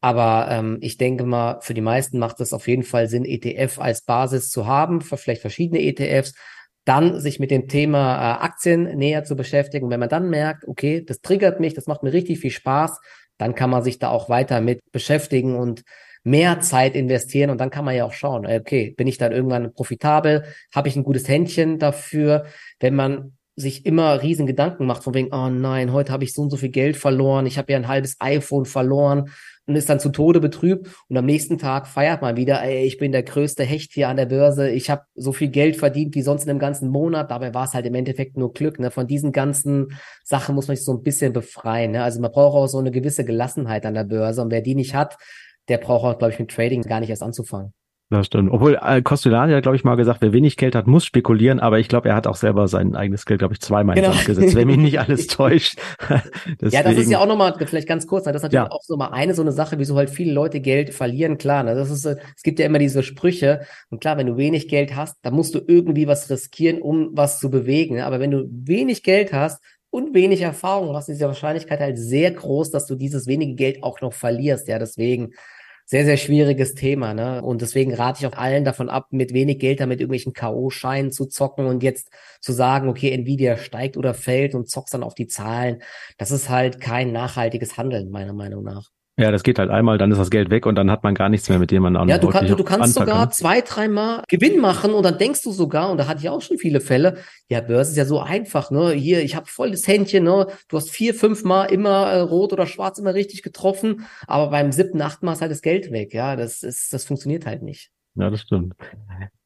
Aber 0.00 0.48
ähm, 0.50 0.78
ich 0.82 0.98
denke 0.98 1.24
mal, 1.24 1.58
für 1.62 1.74
die 1.74 1.80
meisten 1.80 2.18
macht 2.18 2.40
es 2.40 2.52
auf 2.52 2.68
jeden 2.68 2.82
Fall 2.82 3.08
Sinn, 3.08 3.24
ETF 3.24 3.78
als 3.78 4.02
Basis 4.02 4.50
zu 4.50 4.66
haben, 4.66 5.00
vielleicht 5.00 5.40
verschiedene 5.40 5.80
ETFs, 5.80 6.34
dann 6.84 7.18
sich 7.20 7.40
mit 7.40 7.50
dem 7.50 7.66
Thema 7.66 8.14
äh, 8.14 8.44
Aktien 8.44 8.84
näher 8.96 9.24
zu 9.24 9.36
beschäftigen. 9.36 9.90
Wenn 9.90 10.00
man 10.00 10.08
dann 10.08 10.30
merkt, 10.30 10.68
okay, 10.68 11.04
das 11.04 11.20
triggert 11.20 11.60
mich, 11.60 11.74
das 11.74 11.86
macht 11.86 12.02
mir 12.02 12.12
richtig 12.12 12.38
viel 12.40 12.50
Spaß, 12.50 13.00
dann 13.38 13.54
kann 13.54 13.70
man 13.70 13.82
sich 13.82 13.98
da 13.98 14.10
auch 14.10 14.28
weiter 14.28 14.60
mit 14.60 14.80
beschäftigen 14.92 15.56
und 15.56 15.82
mehr 16.22 16.60
Zeit 16.60 16.96
investieren 16.96 17.50
und 17.50 17.60
dann 17.60 17.70
kann 17.70 17.84
man 17.84 17.94
ja 17.94 18.04
auch 18.04 18.12
schauen, 18.12 18.46
okay, 18.46 18.94
bin 18.96 19.06
ich 19.06 19.16
dann 19.16 19.32
irgendwann 19.32 19.72
profitabel, 19.72 20.44
habe 20.74 20.88
ich 20.88 20.96
ein 20.96 21.04
gutes 21.04 21.28
Händchen 21.28 21.78
dafür, 21.78 22.46
wenn 22.80 22.94
man 22.94 23.36
sich 23.56 23.86
immer 23.86 24.22
riesen 24.22 24.46
Gedanken 24.46 24.84
macht, 24.84 25.02
von 25.02 25.14
wegen, 25.14 25.32
oh 25.32 25.48
nein, 25.48 25.92
heute 25.92 26.12
habe 26.12 26.24
ich 26.24 26.34
so 26.34 26.42
und 26.42 26.50
so 26.50 26.58
viel 26.58 26.68
Geld 26.68 26.96
verloren, 26.96 27.46
ich 27.46 27.56
habe 27.56 27.72
ja 27.72 27.78
ein 27.78 27.88
halbes 27.88 28.16
iPhone 28.20 28.66
verloren 28.66 29.30
und 29.66 29.76
ist 29.76 29.88
dann 29.88 29.98
zu 29.98 30.10
Tode 30.10 30.40
betrübt 30.40 30.88
und 31.08 31.16
am 31.16 31.24
nächsten 31.24 31.56
Tag 31.56 31.86
feiert 31.86 32.20
man 32.20 32.36
wieder, 32.36 32.62
ey, 32.62 32.84
ich 32.84 32.98
bin 32.98 33.12
der 33.12 33.22
größte 33.22 33.64
Hecht 33.64 33.92
hier 33.94 34.08
an 34.08 34.16
der 34.16 34.26
Börse, 34.26 34.70
ich 34.70 34.90
habe 34.90 35.04
so 35.14 35.32
viel 35.32 35.48
Geld 35.48 35.76
verdient 35.76 36.14
wie 36.14 36.22
sonst 36.22 36.44
in 36.44 36.50
einem 36.50 36.58
ganzen 36.58 36.90
Monat, 36.90 37.30
dabei 37.30 37.54
war 37.54 37.64
es 37.64 37.72
halt 37.72 37.86
im 37.86 37.94
Endeffekt 37.94 38.36
nur 38.36 38.52
Glück. 38.52 38.78
Ne? 38.78 38.90
Von 38.90 39.06
diesen 39.06 39.32
ganzen 39.32 39.88
Sachen 40.22 40.54
muss 40.54 40.68
man 40.68 40.76
sich 40.76 40.84
so 40.84 40.92
ein 40.92 41.02
bisschen 41.02 41.32
befreien. 41.32 41.92
Ne? 41.92 42.02
Also 42.02 42.20
man 42.20 42.30
braucht 42.30 42.56
auch 42.56 42.66
so 42.66 42.78
eine 42.78 42.90
gewisse 42.90 43.24
Gelassenheit 43.24 43.86
an 43.86 43.94
der 43.94 44.04
Börse 44.04 44.42
und 44.42 44.50
wer 44.50 44.60
die 44.60 44.74
nicht 44.74 44.94
hat, 44.94 45.16
der 45.68 45.78
braucht 45.78 46.04
auch, 46.04 46.18
glaube 46.18 46.34
ich, 46.34 46.38
mit 46.38 46.50
Trading 46.50 46.82
gar 46.82 47.00
nicht 47.00 47.10
erst 47.10 47.22
anzufangen. 47.22 47.72
Das 48.08 48.26
stimmt. 48.26 48.52
Obwohl 48.52 48.78
äh, 48.80 49.02
Costolani 49.02 49.52
hat, 49.52 49.62
glaube 49.62 49.74
ich, 49.74 49.82
mal 49.82 49.96
gesagt, 49.96 50.22
wer 50.22 50.32
wenig 50.32 50.56
Geld 50.56 50.76
hat, 50.76 50.86
muss 50.86 51.04
spekulieren, 51.04 51.58
aber 51.58 51.80
ich 51.80 51.88
glaube, 51.88 52.08
er 52.08 52.14
hat 52.14 52.28
auch 52.28 52.36
selber 52.36 52.68
sein 52.68 52.94
eigenes 52.94 53.26
Geld, 53.26 53.40
glaube 53.40 53.54
ich, 53.54 53.60
zweimal 53.60 53.96
genau. 53.96 54.12
gesetzt, 54.24 54.54
wenn 54.54 54.68
mich 54.68 54.76
nicht 54.76 55.00
alles 55.00 55.26
täuscht. 55.26 55.76
ja, 56.60 56.84
das 56.84 56.96
ist 56.96 57.10
ja 57.10 57.18
auch 57.18 57.26
nochmal, 57.26 57.54
vielleicht 57.66 57.88
ganz 57.88 58.06
kurz, 58.06 58.24
das 58.24 58.36
ist 58.36 58.42
natürlich 58.42 58.64
ja. 58.64 58.70
auch 58.70 58.82
so 58.82 58.96
mal 58.96 59.08
eine 59.08 59.34
so 59.34 59.42
eine 59.42 59.50
Sache, 59.50 59.80
wieso 59.80 59.96
halt 59.96 60.08
viele 60.08 60.32
Leute 60.32 60.60
Geld 60.60 60.94
verlieren, 60.94 61.36
klar. 61.36 61.64
Ne? 61.64 61.74
Das 61.74 61.90
ist, 61.90 62.04
es 62.04 62.42
gibt 62.44 62.60
ja 62.60 62.66
immer 62.66 62.78
diese 62.78 63.02
Sprüche 63.02 63.62
und 63.90 64.00
klar, 64.00 64.16
wenn 64.16 64.28
du 64.28 64.36
wenig 64.36 64.68
Geld 64.68 64.94
hast, 64.94 65.16
dann 65.22 65.34
musst 65.34 65.56
du 65.56 65.60
irgendwie 65.66 66.06
was 66.06 66.30
riskieren, 66.30 66.80
um 66.80 67.10
was 67.12 67.40
zu 67.40 67.50
bewegen. 67.50 67.96
Ne? 67.96 68.06
Aber 68.06 68.20
wenn 68.20 68.30
du 68.30 68.46
wenig 68.48 69.02
Geld 69.02 69.32
hast, 69.32 69.60
und 69.88 70.14
wenig 70.14 70.42
Erfahrung 70.42 70.94
hast, 70.94 71.08
ist 71.08 71.22
die 71.22 71.24
Wahrscheinlichkeit 71.24 71.80
halt 71.80 71.96
sehr 71.96 72.30
groß, 72.30 72.70
dass 72.70 72.86
du 72.86 72.96
dieses 72.96 73.26
wenige 73.26 73.54
Geld 73.54 73.82
auch 73.82 74.02
noch 74.02 74.12
verlierst. 74.12 74.68
Ja, 74.68 74.78
deswegen 74.78 75.32
sehr, 75.86 76.04
sehr 76.04 76.16
schwieriges 76.16 76.74
Thema. 76.74 77.14
Ne? 77.14 77.42
Und 77.42 77.62
deswegen 77.62 77.94
rate 77.94 78.20
ich 78.20 78.26
auch 78.26 78.36
allen 78.36 78.64
davon 78.64 78.88
ab, 78.88 79.08
mit 79.12 79.32
wenig 79.32 79.60
Geld 79.60 79.80
damit 79.80 80.00
irgendwelchen 80.00 80.32
K.O.-Scheinen 80.32 81.12
zu 81.12 81.26
zocken 81.26 81.66
und 81.66 81.82
jetzt 81.82 82.10
zu 82.40 82.52
sagen, 82.52 82.88
okay, 82.88 83.12
Nvidia 83.12 83.56
steigt 83.56 83.96
oder 83.96 84.12
fällt 84.12 84.54
und 84.54 84.68
zockst 84.68 84.94
dann 84.94 85.04
auf 85.04 85.14
die 85.14 85.28
Zahlen. 85.28 85.82
Das 86.18 86.32
ist 86.32 86.48
halt 86.48 86.80
kein 86.80 87.12
nachhaltiges 87.12 87.76
Handeln, 87.76 88.10
meiner 88.10 88.32
Meinung 88.32 88.64
nach. 88.64 88.95
Ja, 89.18 89.30
das 89.30 89.42
geht 89.42 89.58
halt 89.58 89.70
einmal, 89.70 89.96
dann 89.96 90.12
ist 90.12 90.18
das 90.18 90.28
Geld 90.28 90.50
weg 90.50 90.66
und 90.66 90.74
dann 90.74 90.90
hat 90.90 91.02
man 91.02 91.14
gar 91.14 91.30
nichts 91.30 91.48
mehr, 91.48 91.58
mit 91.58 91.70
dem 91.70 91.82
man 91.82 91.96
an. 91.96 92.06
Ja, 92.06 92.18
du, 92.18 92.28
kann, 92.28 92.46
du, 92.46 92.54
du 92.54 92.64
kannst 92.64 92.94
sogar 92.94 93.20
kann. 93.20 93.32
zwei, 93.32 93.62
dreimal 93.62 94.22
Gewinn 94.28 94.60
machen 94.60 94.92
und 94.92 95.02
dann 95.04 95.16
denkst 95.16 95.42
du 95.42 95.52
sogar, 95.52 95.90
und 95.90 95.96
da 95.96 96.06
hatte 96.06 96.20
ich 96.20 96.28
auch 96.28 96.42
schon 96.42 96.58
viele 96.58 96.82
Fälle, 96.82 97.16
ja, 97.48 97.62
Börse 97.62 97.92
ist 97.92 97.96
ja 97.96 98.04
so 98.04 98.20
einfach, 98.20 98.70
ne? 98.70 98.90
Hier, 98.90 99.22
ich 99.22 99.34
habe 99.34 99.46
volles 99.46 99.88
Händchen, 99.88 100.24
ne? 100.24 100.48
Du 100.68 100.76
hast 100.76 100.90
vier, 100.90 101.14
fünf 101.14 101.44
Mal 101.44 101.64
immer 101.64 102.12
äh, 102.12 102.20
rot 102.20 102.52
oder 102.52 102.66
schwarz 102.66 102.98
immer 102.98 103.14
richtig 103.14 103.42
getroffen, 103.42 104.06
aber 104.26 104.50
beim 104.50 104.70
siebten, 104.70 105.00
achten 105.00 105.24
Mal 105.24 105.32
ist 105.32 105.40
halt 105.40 105.50
das 105.50 105.62
Geld 105.62 105.90
weg, 105.90 106.12
ja. 106.12 106.36
Das 106.36 106.62
ist, 106.62 106.92
das 106.92 107.06
funktioniert 107.06 107.46
halt 107.46 107.62
nicht. 107.62 107.90
Ja, 108.16 108.30
das 108.30 108.40
stimmt. 108.40 108.74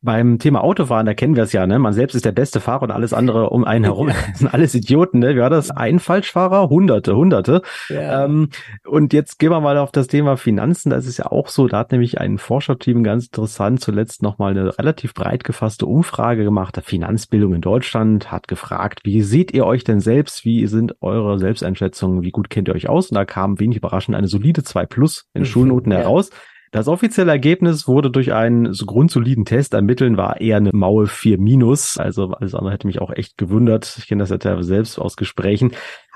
Beim 0.02 0.38
Thema 0.38 0.64
Autofahren, 0.64 1.04
da 1.04 1.12
kennen 1.12 1.36
wir 1.36 1.42
es 1.42 1.52
ja, 1.52 1.66
ne? 1.66 1.78
Man 1.78 1.92
selbst 1.92 2.14
ist 2.14 2.24
der 2.24 2.32
beste 2.32 2.60
Fahrer 2.60 2.84
und 2.84 2.90
alles 2.90 3.12
andere 3.12 3.50
um 3.50 3.64
einen 3.64 3.84
herum 3.84 4.10
sind 4.34 4.52
alles 4.54 4.74
Idioten, 4.74 5.18
ne? 5.18 5.34
Wie 5.34 5.40
war 5.40 5.50
das? 5.50 5.70
Ein 5.70 5.98
Falschfahrer? 5.98 6.70
Hunderte, 6.70 7.14
Hunderte. 7.16 7.60
Ja. 7.90 8.24
Ähm, 8.24 8.48
und 8.86 9.12
jetzt 9.12 9.38
gehen 9.38 9.50
wir 9.50 9.60
mal 9.60 9.76
auf 9.76 9.92
das 9.92 10.06
Thema 10.06 10.38
Finanzen. 10.38 10.88
Das 10.88 11.06
ist 11.06 11.18
ja 11.18 11.26
auch 11.26 11.48
so. 11.48 11.66
Da 11.66 11.78
hat 11.78 11.92
nämlich 11.92 12.18
ein 12.18 12.38
Forscherteam 12.38 13.02
ganz 13.02 13.26
interessant 13.26 13.80
zuletzt 13.80 14.22
nochmal 14.22 14.52
eine 14.52 14.78
relativ 14.78 15.12
breit 15.12 15.44
gefasste 15.44 15.84
Umfrage 15.84 16.44
gemacht. 16.44 16.76
Der 16.76 16.82
Finanzbildung 16.82 17.52
in 17.54 17.60
Deutschland 17.60 18.32
hat 18.32 18.48
gefragt, 18.48 19.00
wie 19.02 19.20
seht 19.20 19.52
ihr 19.52 19.66
euch 19.66 19.84
denn 19.84 20.00
selbst? 20.00 20.46
Wie 20.46 20.66
sind 20.66 20.94
eure 21.02 21.38
Selbsteinschätzungen? 21.38 22.22
Wie 22.22 22.30
gut 22.30 22.48
kennt 22.48 22.68
ihr 22.68 22.74
euch 22.74 22.88
aus? 22.88 23.10
Und 23.10 23.16
da 23.16 23.26
kam 23.26 23.60
wenig 23.60 23.76
überraschend 23.76 24.16
eine 24.16 24.28
solide 24.28 24.62
2 24.62 24.86
Plus 24.86 25.26
in 25.34 25.44
Schulnoten 25.44 25.92
ja. 25.92 25.98
heraus. 25.98 26.30
Das 26.72 26.86
offizielle 26.86 27.32
Ergebnis 27.32 27.88
wurde 27.88 28.10
durch 28.12 28.32
einen 28.32 28.72
so 28.72 28.86
grundsoliden 28.86 29.44
Test 29.44 29.74
ermitteln, 29.74 30.16
war 30.16 30.40
eher 30.40 30.58
eine 30.58 30.70
Maue 30.72 31.08
4 31.08 31.38
minus. 31.38 31.98
Also 31.98 32.30
alles 32.30 32.54
andere 32.54 32.72
hätte 32.72 32.86
mich 32.86 33.00
auch 33.00 33.10
echt 33.10 33.36
gewundert. 33.36 33.96
Ich 33.98 34.06
kenne 34.06 34.24
das 34.24 34.30
ja 34.30 34.62
selbst 34.62 34.98
aus 34.98 35.16
Gesprächen. 35.16 35.72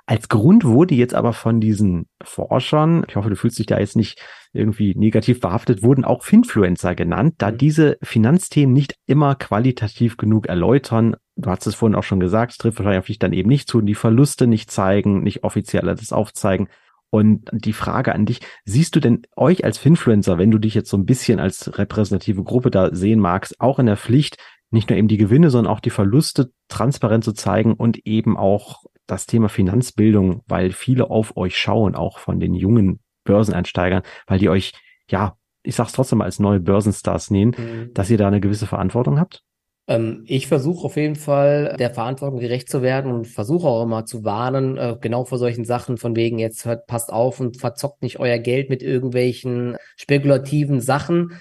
Als 0.06 0.28
Grund 0.28 0.64
wurde 0.64 0.94
jetzt 0.94 1.14
aber 1.14 1.32
von 1.32 1.60
diesen 1.60 2.06
Forschern, 2.22 3.04
ich 3.08 3.16
hoffe, 3.16 3.30
du 3.30 3.36
fühlst 3.36 3.58
dich 3.58 3.66
da 3.66 3.78
jetzt 3.78 3.96
nicht 3.96 4.20
irgendwie 4.52 4.94
negativ 4.94 5.40
behaftet, 5.40 5.82
wurden 5.82 6.04
auch 6.04 6.22
Finfluencer 6.22 6.94
genannt, 6.94 7.36
da 7.38 7.50
mhm. 7.50 7.58
diese 7.58 7.96
Finanzthemen 8.02 8.72
nicht 8.74 8.94
immer 9.06 9.34
qualitativ 9.34 10.18
genug 10.18 10.46
erläutern. 10.46 11.16
Du 11.36 11.50
hast 11.50 11.66
es 11.66 11.74
vorhin 11.74 11.96
auch 11.96 12.04
schon 12.04 12.20
gesagt, 12.20 12.52
es 12.52 12.58
trifft 12.58 12.78
wahrscheinlich 12.78 13.00
auf 13.00 13.06
dich 13.06 13.18
dann 13.18 13.32
eben 13.32 13.48
nicht 13.48 13.66
zu, 13.66 13.80
die 13.80 13.94
Verluste 13.94 14.46
nicht 14.46 14.70
zeigen, 14.70 15.22
nicht 15.22 15.42
offiziell 15.42 15.86
das 15.86 16.12
aufzeigen. 16.12 16.68
Und 17.14 17.48
die 17.52 17.74
Frage 17.74 18.12
an 18.12 18.26
dich, 18.26 18.40
siehst 18.64 18.96
du 18.96 18.98
denn 18.98 19.22
euch 19.36 19.64
als 19.64 19.78
Finfluencer, 19.78 20.36
wenn 20.36 20.50
du 20.50 20.58
dich 20.58 20.74
jetzt 20.74 20.90
so 20.90 20.96
ein 20.96 21.06
bisschen 21.06 21.38
als 21.38 21.78
repräsentative 21.78 22.42
Gruppe 22.42 22.72
da 22.72 22.92
sehen 22.92 23.20
magst, 23.20 23.60
auch 23.60 23.78
in 23.78 23.86
der 23.86 23.96
Pflicht, 23.96 24.36
nicht 24.72 24.90
nur 24.90 24.98
eben 24.98 25.06
die 25.06 25.16
Gewinne, 25.16 25.48
sondern 25.50 25.72
auch 25.72 25.78
die 25.78 25.90
Verluste 25.90 26.50
transparent 26.66 27.22
zu 27.22 27.32
zeigen 27.32 27.74
und 27.74 28.04
eben 28.04 28.36
auch 28.36 28.82
das 29.06 29.26
Thema 29.26 29.48
Finanzbildung, 29.48 30.42
weil 30.48 30.72
viele 30.72 31.08
auf 31.08 31.36
euch 31.36 31.56
schauen, 31.56 31.94
auch 31.94 32.18
von 32.18 32.40
den 32.40 32.52
jungen 32.52 32.98
Börseneinsteigern, 33.22 34.02
weil 34.26 34.40
die 34.40 34.48
euch, 34.48 34.72
ja, 35.08 35.36
ich 35.62 35.76
sag's 35.76 35.92
trotzdem 35.92 36.18
mal 36.18 36.24
als 36.24 36.40
neue 36.40 36.58
Börsenstars 36.58 37.30
nehmen, 37.30 37.54
mhm. 37.56 37.94
dass 37.94 38.10
ihr 38.10 38.18
da 38.18 38.26
eine 38.26 38.40
gewisse 38.40 38.66
Verantwortung 38.66 39.20
habt? 39.20 39.43
Ähm, 39.86 40.24
ich 40.26 40.46
versuche 40.46 40.86
auf 40.86 40.96
jeden 40.96 41.16
Fall 41.16 41.76
der 41.78 41.90
Verantwortung 41.90 42.40
gerecht 42.40 42.70
zu 42.70 42.82
werden 42.82 43.12
und 43.12 43.26
versuche 43.26 43.66
auch 43.66 43.82
immer 43.82 44.06
zu 44.06 44.24
warnen, 44.24 44.78
äh, 44.78 44.96
genau 45.00 45.24
vor 45.24 45.38
solchen 45.38 45.64
Sachen, 45.64 45.98
von 45.98 46.16
wegen 46.16 46.38
jetzt 46.38 46.64
hört, 46.64 46.86
passt 46.86 47.12
auf 47.12 47.40
und 47.40 47.58
verzockt 47.58 48.02
nicht 48.02 48.18
euer 48.18 48.38
Geld 48.38 48.70
mit 48.70 48.82
irgendwelchen 48.82 49.76
spekulativen 49.96 50.80
Sachen. 50.80 51.38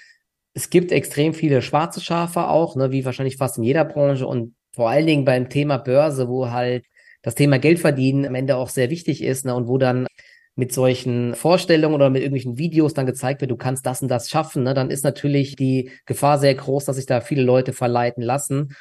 Es 0.52 0.70
gibt 0.70 0.92
extrem 0.92 1.34
viele 1.34 1.62
schwarze 1.62 2.00
Schafe 2.00 2.48
auch, 2.48 2.76
ne, 2.76 2.92
wie 2.92 3.04
wahrscheinlich 3.04 3.38
fast 3.38 3.58
in 3.58 3.64
jeder 3.64 3.84
Branche 3.84 4.26
und 4.26 4.54
vor 4.72 4.90
allen 4.90 5.06
Dingen 5.06 5.24
beim 5.24 5.48
Thema 5.48 5.78
Börse, 5.78 6.28
wo 6.28 6.50
halt 6.50 6.84
das 7.22 7.34
Thema 7.34 7.58
Geld 7.58 7.78
verdienen 7.78 8.26
am 8.26 8.34
Ende 8.34 8.56
auch 8.56 8.68
sehr 8.68 8.90
wichtig 8.90 9.22
ist 9.22 9.46
ne, 9.46 9.54
und 9.54 9.68
wo 9.68 9.78
dann 9.78 10.06
mit 10.56 10.72
solchen 10.72 11.34
Vorstellungen 11.34 11.94
oder 11.94 12.10
mit 12.10 12.22
irgendwelchen 12.22 12.58
Videos 12.58 12.94
dann 12.94 13.06
gezeigt 13.06 13.40
wird, 13.40 13.50
du 13.50 13.56
kannst 13.56 13.86
das 13.86 14.02
und 14.02 14.08
das 14.08 14.30
schaffen, 14.30 14.62
ne, 14.62 14.74
dann 14.74 14.90
ist 14.90 15.04
natürlich 15.04 15.56
die 15.56 15.90
Gefahr 16.06 16.38
sehr 16.38 16.54
groß, 16.54 16.84
dass 16.84 16.96
sich 16.96 17.06
da 17.06 17.20
viele 17.20 17.42
Leute 17.42 17.72
verleiten 17.72 18.22
lassen. 18.22 18.74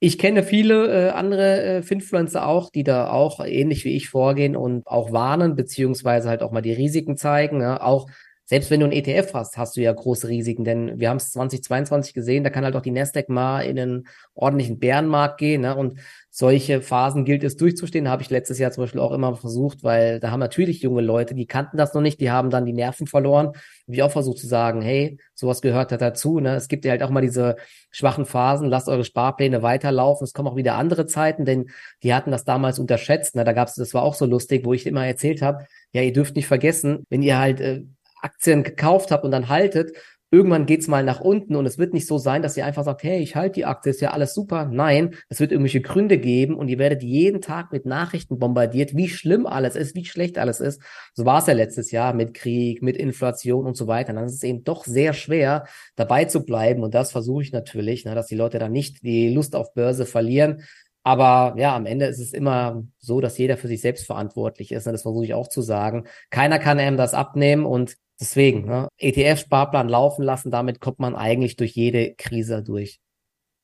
Ich 0.00 0.18
kenne 0.18 0.42
viele 0.42 0.88
äh, 0.88 1.10
andere 1.10 1.62
äh, 1.62 1.82
Finfluencer 1.82 2.46
auch, 2.46 2.70
die 2.70 2.82
da 2.82 3.10
auch 3.10 3.38
ähnlich 3.44 3.84
wie 3.84 3.94
ich 3.94 4.08
vorgehen 4.08 4.56
und 4.56 4.84
auch 4.86 5.12
warnen, 5.12 5.54
beziehungsweise 5.54 6.28
halt 6.28 6.42
auch 6.42 6.50
mal 6.50 6.60
die 6.60 6.72
Risiken 6.72 7.16
zeigen. 7.16 7.58
Ne? 7.58 7.80
Auch 7.80 8.08
selbst 8.52 8.70
wenn 8.70 8.80
du 8.80 8.86
ein 8.86 8.92
ETF 8.92 9.32
hast, 9.32 9.56
hast 9.56 9.78
du 9.78 9.80
ja 9.80 9.90
große 9.90 10.28
Risiken, 10.28 10.62
denn 10.62 11.00
wir 11.00 11.08
haben 11.08 11.16
es 11.16 11.30
2022 11.30 12.12
gesehen, 12.12 12.44
da 12.44 12.50
kann 12.50 12.66
halt 12.66 12.76
auch 12.76 12.82
die 12.82 12.90
Nasdaq 12.90 13.30
mal 13.30 13.62
in 13.62 13.78
einen 13.78 14.08
ordentlichen 14.34 14.78
Bärenmarkt 14.78 15.38
gehen. 15.38 15.62
Ne? 15.62 15.74
Und 15.74 15.98
solche 16.28 16.82
Phasen 16.82 17.24
gilt 17.24 17.44
es 17.44 17.56
durchzustehen, 17.56 18.10
habe 18.10 18.20
ich 18.20 18.28
letztes 18.28 18.58
Jahr 18.58 18.70
zum 18.70 18.84
Beispiel 18.84 19.00
auch 19.00 19.12
immer 19.12 19.34
versucht, 19.36 19.82
weil 19.84 20.20
da 20.20 20.30
haben 20.30 20.40
natürlich 20.40 20.82
junge 20.82 21.00
Leute, 21.00 21.34
die 21.34 21.46
kannten 21.46 21.78
das 21.78 21.94
noch 21.94 22.02
nicht, 22.02 22.20
die 22.20 22.30
haben 22.30 22.50
dann 22.50 22.66
die 22.66 22.74
Nerven 22.74 23.06
verloren. 23.06 23.52
Ich 23.86 24.02
auch 24.02 24.10
versucht 24.10 24.36
zu 24.36 24.46
sagen, 24.46 24.82
hey, 24.82 25.16
sowas 25.32 25.62
gehört 25.62 25.90
da 25.90 25.96
dazu. 25.96 26.38
Ne? 26.38 26.54
Es 26.54 26.68
gibt 26.68 26.84
ja 26.84 26.90
halt 26.90 27.02
auch 27.02 27.08
mal 27.08 27.22
diese 27.22 27.56
schwachen 27.90 28.26
Phasen, 28.26 28.68
lasst 28.68 28.90
eure 28.90 29.04
Sparpläne 29.04 29.62
weiterlaufen. 29.62 30.24
Es 30.24 30.34
kommen 30.34 30.48
auch 30.48 30.56
wieder 30.56 30.74
andere 30.74 31.06
Zeiten, 31.06 31.46
denn 31.46 31.70
die 32.02 32.12
hatten 32.12 32.30
das 32.30 32.44
damals 32.44 32.78
unterschätzt. 32.78 33.34
Ne? 33.34 33.44
Da 33.44 33.54
gab's, 33.54 33.76
das 33.76 33.94
war 33.94 34.02
auch 34.02 34.14
so 34.14 34.26
lustig, 34.26 34.66
wo 34.66 34.74
ich 34.74 34.86
immer 34.86 35.06
erzählt 35.06 35.40
habe, 35.40 35.64
ja, 35.94 36.02
ihr 36.02 36.12
dürft 36.12 36.36
nicht 36.36 36.46
vergessen, 36.46 37.06
wenn 37.08 37.22
ihr 37.22 37.38
halt 37.38 37.58
äh, 37.62 37.84
Aktien 38.22 38.62
gekauft 38.62 39.10
habt 39.10 39.24
und 39.24 39.30
dann 39.30 39.48
haltet, 39.48 39.92
irgendwann 40.32 40.64
geht's 40.64 40.88
mal 40.88 41.04
nach 41.04 41.20
unten 41.20 41.54
und 41.56 41.66
es 41.66 41.76
wird 41.76 41.92
nicht 41.92 42.06
so 42.06 42.16
sein, 42.16 42.40
dass 42.40 42.56
ihr 42.56 42.64
einfach 42.64 42.84
sagt, 42.84 43.02
hey, 43.02 43.20
ich 43.20 43.36
halte 43.36 43.56
die 43.56 43.64
Aktie, 43.66 43.90
ist 43.90 44.00
ja 44.00 44.12
alles 44.12 44.32
super. 44.32 44.64
Nein, 44.64 45.14
es 45.28 45.40
wird 45.40 45.52
irgendwelche 45.52 45.82
Gründe 45.82 46.16
geben 46.16 46.56
und 46.56 46.68
ihr 46.68 46.78
werdet 46.78 47.02
jeden 47.02 47.42
Tag 47.42 47.70
mit 47.70 47.84
Nachrichten 47.84 48.38
bombardiert, 48.38 48.96
wie 48.96 49.10
schlimm 49.10 49.46
alles 49.46 49.76
ist, 49.76 49.94
wie 49.94 50.06
schlecht 50.06 50.38
alles 50.38 50.60
ist. 50.60 50.80
So 51.12 51.26
war 51.26 51.40
es 51.40 51.46
ja 51.46 51.52
letztes 51.52 51.90
Jahr 51.90 52.14
mit 52.14 52.32
Krieg, 52.32 52.82
mit 52.82 52.96
Inflation 52.96 53.66
und 53.66 53.76
so 53.76 53.86
weiter. 53.86 54.10
Und 54.10 54.16
dann 54.16 54.24
ist 54.24 54.36
es 54.36 54.42
eben 54.42 54.64
doch 54.64 54.86
sehr 54.86 55.12
schwer, 55.12 55.66
dabei 55.96 56.24
zu 56.24 56.46
bleiben 56.46 56.82
und 56.82 56.94
das 56.94 57.12
versuche 57.12 57.42
ich 57.42 57.52
natürlich, 57.52 58.06
ne, 58.06 58.14
dass 58.14 58.26
die 58.26 58.34
Leute 58.36 58.58
dann 58.58 58.72
nicht 58.72 59.02
die 59.02 59.34
Lust 59.34 59.54
auf 59.54 59.74
Börse 59.74 60.06
verlieren. 60.06 60.62
Aber 61.04 61.54
ja, 61.58 61.74
am 61.74 61.86
Ende 61.86 62.06
ist 62.06 62.20
es 62.20 62.32
immer 62.32 62.84
so, 62.98 63.20
dass 63.20 63.38
jeder 63.38 63.56
für 63.56 63.68
sich 63.68 63.80
selbst 63.80 64.06
verantwortlich 64.06 64.70
ist. 64.70 64.86
Ne? 64.86 64.92
Das 64.92 65.02
versuche 65.02 65.24
ich 65.24 65.34
auch 65.34 65.48
zu 65.48 65.60
sagen. 65.60 66.06
Keiner 66.30 66.58
kann 66.58 66.78
einem 66.78 66.96
das 66.96 67.14
abnehmen 67.14 67.66
und 67.66 67.96
Deswegen, 68.22 68.66
ne, 68.66 68.86
ETF-Sparplan 68.98 69.88
laufen 69.88 70.22
lassen, 70.22 70.52
damit 70.52 70.80
kommt 70.80 71.00
man 71.00 71.16
eigentlich 71.16 71.56
durch 71.56 71.72
jede 71.72 72.14
Krise 72.14 72.62
durch. 72.62 73.00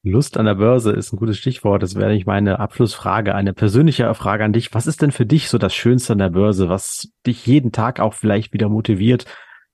Lust 0.02 0.36
an 0.36 0.46
der 0.46 0.56
Börse 0.56 0.90
ist 0.90 1.12
ein 1.12 1.16
gutes 1.16 1.38
Stichwort. 1.38 1.80
Das 1.82 1.94
wäre 1.94 2.10
nicht 2.12 2.26
meine 2.26 2.58
Abschlussfrage, 2.58 3.36
eine 3.36 3.52
persönliche 3.52 4.12
Frage 4.14 4.44
an 4.44 4.52
dich. 4.52 4.74
Was 4.74 4.88
ist 4.88 5.00
denn 5.00 5.12
für 5.12 5.26
dich 5.26 5.48
so 5.48 5.58
das 5.58 5.74
Schönste 5.74 6.14
an 6.14 6.18
der 6.18 6.30
Börse, 6.30 6.68
was 6.68 7.12
dich 7.24 7.46
jeden 7.46 7.70
Tag 7.70 8.00
auch 8.00 8.14
vielleicht 8.14 8.52
wieder 8.52 8.68
motiviert, 8.68 9.26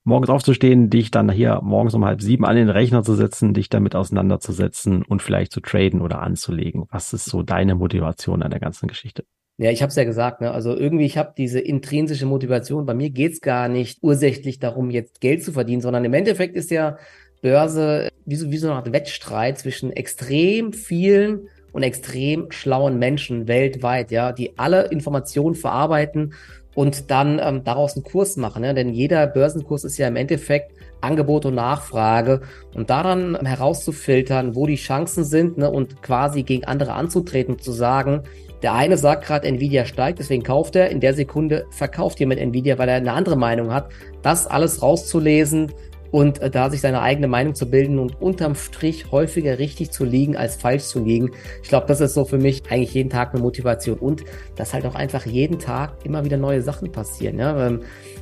morgens 0.04 0.30
aufzustehen, 0.30 0.90
dich 0.90 1.10
dann 1.10 1.30
hier 1.30 1.60
morgens 1.62 1.94
um 1.94 2.04
halb 2.04 2.22
sieben 2.22 2.44
an 2.44 2.56
den 2.56 2.68
Rechner 2.68 3.02
zu 3.02 3.14
setzen, 3.14 3.54
dich 3.54 3.68
damit 3.68 3.96
auseinanderzusetzen 3.96 5.02
und 5.02 5.22
vielleicht 5.22 5.52
zu 5.52 5.60
traden 5.60 6.02
oder 6.02 6.20
anzulegen? 6.20 6.84
Was 6.90 7.12
ist 7.12 7.24
so 7.24 7.42
deine 7.42 7.74
Motivation 7.74 8.42
an 8.42 8.50
der 8.50 8.60
ganzen 8.60 8.86
Geschichte? 8.86 9.24
Ja, 9.56 9.70
ich 9.70 9.82
habe 9.82 9.90
es 9.90 9.96
ja 9.96 10.04
gesagt, 10.04 10.40
ne? 10.40 10.50
also 10.50 10.76
irgendwie, 10.76 11.06
ich 11.06 11.16
habe 11.16 11.32
diese 11.36 11.60
intrinsische 11.60 12.26
Motivation. 12.26 12.86
Bei 12.86 12.94
mir 12.94 13.10
geht's 13.10 13.40
gar 13.40 13.68
nicht 13.68 14.00
ursächlich 14.02 14.58
darum, 14.58 14.90
jetzt 14.90 15.20
Geld 15.20 15.44
zu 15.44 15.52
verdienen, 15.52 15.80
sondern 15.80 16.04
im 16.04 16.12
Endeffekt 16.12 16.56
ist 16.56 16.70
ja 16.70 16.98
Börse 17.40 18.08
wie 18.26 18.36
so, 18.36 18.50
wie 18.50 18.56
so 18.56 18.68
eine 18.68 18.76
Art 18.76 18.92
Wettstreit 18.92 19.58
zwischen 19.58 19.92
extrem 19.92 20.72
vielen 20.72 21.48
und 21.72 21.82
extrem 21.82 22.50
schlauen 22.50 22.98
Menschen 22.98 23.46
weltweit, 23.46 24.10
ja, 24.10 24.32
die 24.32 24.58
alle 24.58 24.88
Informationen 24.88 25.54
verarbeiten 25.54 26.34
und 26.74 27.10
dann 27.10 27.40
ähm, 27.42 27.64
daraus 27.64 27.94
einen 27.94 28.04
Kurs 28.04 28.36
machen. 28.36 28.62
Ne? 28.62 28.74
Denn 28.74 28.92
jeder 28.92 29.26
Börsenkurs 29.26 29.84
ist 29.84 29.98
ja 29.98 30.08
im 30.08 30.16
Endeffekt 30.16 30.72
Angebot 31.00 31.46
und 31.46 31.54
Nachfrage 31.54 32.40
und 32.74 32.90
daran 32.90 33.36
herauszufiltern, 33.44 34.54
wo 34.54 34.66
die 34.66 34.76
Chancen 34.76 35.24
sind 35.24 35.58
ne? 35.58 35.70
und 35.70 36.02
quasi 36.02 36.42
gegen 36.42 36.64
andere 36.64 36.94
anzutreten, 36.94 37.58
zu 37.58 37.72
sagen, 37.72 38.22
der 38.62 38.72
eine 38.72 38.96
sagt 38.96 39.26
gerade, 39.26 39.46
Nvidia 39.46 39.84
steigt, 39.84 40.20
deswegen 40.20 40.42
kauft 40.42 40.74
er. 40.74 40.88
In 40.88 41.00
der 41.00 41.12
Sekunde 41.12 41.66
verkauft 41.70 42.18
jemand 42.18 42.40
Nvidia, 42.40 42.78
weil 42.78 42.88
er 42.88 42.96
eine 42.96 43.12
andere 43.12 43.36
Meinung 43.36 43.74
hat. 43.74 43.90
Das 44.22 44.46
alles 44.46 44.80
rauszulesen 44.80 45.70
und 46.14 46.40
äh, 46.40 46.48
da 46.48 46.70
sich 46.70 46.80
seine 46.80 47.02
eigene 47.02 47.26
Meinung 47.26 47.56
zu 47.56 47.68
bilden 47.68 47.98
und 47.98 48.22
unterm 48.22 48.54
Strich 48.54 49.10
häufiger 49.10 49.58
richtig 49.58 49.90
zu 49.90 50.04
liegen 50.04 50.36
als 50.36 50.54
falsch 50.54 50.84
zu 50.84 51.02
liegen. 51.02 51.32
Ich 51.60 51.68
glaube, 51.68 51.88
das 51.88 52.00
ist 52.00 52.14
so 52.14 52.24
für 52.24 52.38
mich 52.38 52.62
eigentlich 52.70 52.94
jeden 52.94 53.10
Tag 53.10 53.34
eine 53.34 53.42
Motivation 53.42 53.98
und 53.98 54.22
dass 54.54 54.74
halt 54.74 54.86
auch 54.86 54.94
einfach 54.94 55.26
jeden 55.26 55.58
Tag 55.58 55.94
immer 56.04 56.24
wieder 56.24 56.36
neue 56.36 56.62
Sachen 56.62 56.92
passieren. 56.92 57.40
Ja? 57.40 57.66
Ähm, 57.66 57.80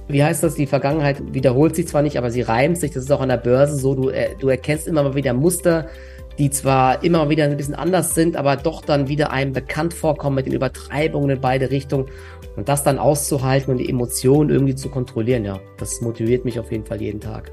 wie 0.08 0.24
heißt 0.24 0.42
das? 0.42 0.54
Die 0.54 0.64
Vergangenheit 0.64 1.34
wiederholt 1.34 1.76
sich 1.76 1.86
zwar 1.86 2.00
nicht, 2.00 2.16
aber 2.16 2.30
sie 2.30 2.40
reimt 2.40 2.78
sich. 2.78 2.92
Das 2.92 3.02
ist 3.02 3.12
auch 3.12 3.20
an 3.20 3.28
der 3.28 3.36
Börse 3.36 3.76
so. 3.76 3.94
Du, 3.94 4.08
äh, 4.08 4.30
du 4.40 4.48
erkennst 4.48 4.88
immer 4.88 5.02
mal 5.02 5.14
wieder 5.14 5.34
Muster 5.34 5.86
die 6.38 6.48
zwar 6.48 7.04
immer 7.04 7.28
wieder 7.28 7.44
ein 7.44 7.58
bisschen 7.58 7.74
anders 7.74 8.14
sind, 8.14 8.36
aber 8.36 8.56
doch 8.56 8.80
dann 8.80 9.06
wieder 9.06 9.32
einem 9.32 9.52
bekannt 9.52 9.92
vorkommen 9.92 10.36
mit 10.36 10.46
den 10.46 10.54
Übertreibungen 10.54 11.28
in 11.28 11.40
beide 11.42 11.70
Richtungen. 11.70 12.06
Und 12.56 12.70
das 12.70 12.82
dann 12.84 12.98
auszuhalten 12.98 13.70
und 13.70 13.76
die 13.76 13.88
Emotionen 13.90 14.48
irgendwie 14.48 14.74
zu 14.74 14.88
kontrollieren, 14.88 15.44
ja, 15.44 15.60
das 15.76 16.00
motiviert 16.00 16.46
mich 16.46 16.58
auf 16.58 16.72
jeden 16.72 16.86
Fall 16.86 17.02
jeden 17.02 17.20
Tag. 17.20 17.52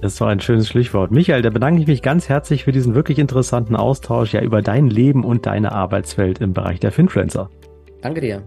Das 0.00 0.20
war 0.20 0.28
ein 0.28 0.40
schönes 0.40 0.68
Schlusswort. 0.68 1.10
Michael, 1.10 1.42
da 1.42 1.50
bedanke 1.50 1.80
ich 1.80 1.88
mich 1.88 2.02
ganz 2.02 2.28
herzlich 2.28 2.64
für 2.64 2.72
diesen 2.72 2.94
wirklich 2.94 3.18
interessanten 3.18 3.74
Austausch 3.74 4.32
ja 4.32 4.40
über 4.40 4.62
dein 4.62 4.88
Leben 4.88 5.24
und 5.24 5.46
deine 5.46 5.72
Arbeitswelt 5.72 6.40
im 6.40 6.52
Bereich 6.52 6.78
der 6.78 6.92
Finfluencer. 6.92 7.50
Danke 8.00 8.20
dir. 8.20 8.42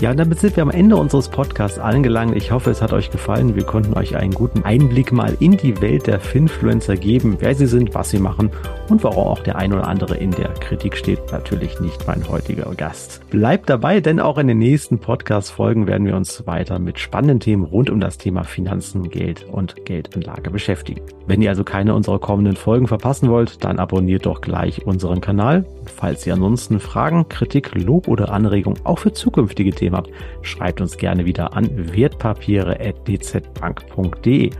Ja, 0.00 0.12
und 0.12 0.16
damit 0.18 0.40
sind 0.40 0.56
wir 0.56 0.62
am 0.62 0.70
Ende 0.70 0.96
unseres 0.96 1.28
Podcasts 1.28 1.78
angelangt. 1.78 2.34
Ich 2.34 2.52
hoffe, 2.52 2.70
es 2.70 2.80
hat 2.80 2.94
euch 2.94 3.10
gefallen. 3.10 3.54
Wir 3.54 3.64
konnten 3.64 3.92
euch 3.92 4.16
einen 4.16 4.32
guten 4.32 4.64
Einblick 4.64 5.12
mal 5.12 5.36
in 5.40 5.58
die 5.58 5.78
Welt 5.82 6.06
der 6.06 6.20
Finfluencer 6.20 6.96
geben, 6.96 7.36
wer 7.40 7.54
sie 7.54 7.66
sind, 7.66 7.94
was 7.94 8.08
sie 8.08 8.18
machen 8.18 8.50
und 8.88 9.04
warum 9.04 9.26
auch 9.26 9.40
der 9.40 9.56
ein 9.56 9.74
oder 9.74 9.86
andere 9.86 10.16
in 10.16 10.30
der 10.30 10.48
Kritik 10.54 10.96
steht. 10.96 11.20
Natürlich 11.30 11.80
nicht 11.80 12.06
mein 12.06 12.26
heutiger 12.30 12.74
Gast. 12.74 13.20
Bleibt 13.28 13.68
dabei, 13.68 14.00
denn 14.00 14.20
auch 14.20 14.38
in 14.38 14.46
den 14.46 14.58
nächsten 14.58 15.00
Podcast-Folgen 15.00 15.86
werden 15.86 16.06
wir 16.06 16.16
uns 16.16 16.46
weiter 16.46 16.78
mit 16.78 16.98
spannenden 16.98 17.40
Themen 17.40 17.64
rund 17.64 17.90
um 17.90 18.00
das 18.00 18.16
Thema 18.16 18.44
Finanzen, 18.44 19.10
Geld 19.10 19.44
und 19.52 19.84
Geldanlage 19.84 20.50
beschäftigen. 20.50 21.02
Wenn 21.26 21.42
ihr 21.42 21.50
also 21.50 21.62
keine 21.62 21.94
unserer 21.94 22.18
kommenden 22.18 22.56
Folgen 22.56 22.88
verpassen 22.88 23.28
wollt, 23.28 23.62
dann 23.64 23.78
abonniert 23.78 24.24
doch 24.24 24.40
gleich 24.40 24.86
unseren 24.86 25.20
Kanal. 25.20 25.66
Falls 25.94 26.26
ihr 26.26 26.32
ansonsten 26.32 26.80
Fragen, 26.80 27.28
Kritik, 27.28 27.74
Lob 27.74 28.08
oder 28.08 28.32
Anregung 28.32 28.76
auch 28.84 28.98
für 28.98 29.12
zukünftige 29.12 29.72
Themen 29.90 29.96
habt, 29.96 30.10
schreibt 30.42 30.80
uns 30.80 30.96
gerne 30.96 31.24
wieder 31.24 31.56
an 31.56 31.92
wertpapiere.dzbank.de. 31.94 34.50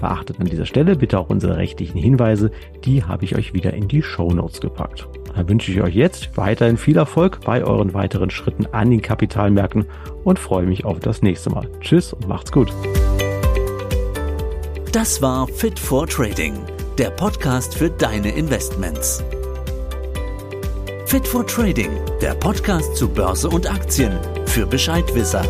Beachtet 0.00 0.40
an 0.40 0.46
dieser 0.46 0.66
Stelle 0.66 0.96
bitte 0.96 1.18
auch 1.18 1.28
unsere 1.28 1.56
rechtlichen 1.56 1.98
Hinweise, 1.98 2.52
die 2.84 3.02
habe 3.02 3.24
ich 3.24 3.34
euch 3.34 3.52
wieder 3.52 3.74
in 3.74 3.88
die 3.88 4.02
Show 4.02 4.30
Notes 4.30 4.60
gepackt. 4.60 5.08
Dann 5.34 5.48
wünsche 5.48 5.72
ich 5.72 5.82
euch 5.82 5.96
jetzt 5.96 6.36
weiterhin 6.36 6.76
viel 6.76 6.96
Erfolg 6.96 7.40
bei 7.44 7.64
euren 7.64 7.94
weiteren 7.94 8.30
Schritten 8.30 8.66
an 8.66 8.90
den 8.90 9.02
Kapitalmärkten 9.02 9.86
und 10.22 10.38
freue 10.38 10.66
mich 10.66 10.84
auf 10.84 11.00
das 11.00 11.22
nächste 11.22 11.50
Mal. 11.50 11.68
Tschüss 11.80 12.12
und 12.12 12.28
macht's 12.28 12.52
gut. 12.52 12.72
Das 14.92 15.20
war 15.20 15.48
Fit 15.48 15.80
for 15.80 16.06
Trading, 16.06 16.54
der 16.96 17.10
Podcast 17.10 17.74
für 17.74 17.90
deine 17.90 18.30
Investments. 18.30 19.24
Fit 21.06 21.26
for 21.26 21.44
Trading, 21.46 21.90
der 22.22 22.34
Podcast 22.34 22.96
zu 22.96 23.08
Börse 23.08 23.48
und 23.48 23.68
Aktien 23.68 24.16
für 24.48 24.66
Bescheidwisser. 24.66 25.42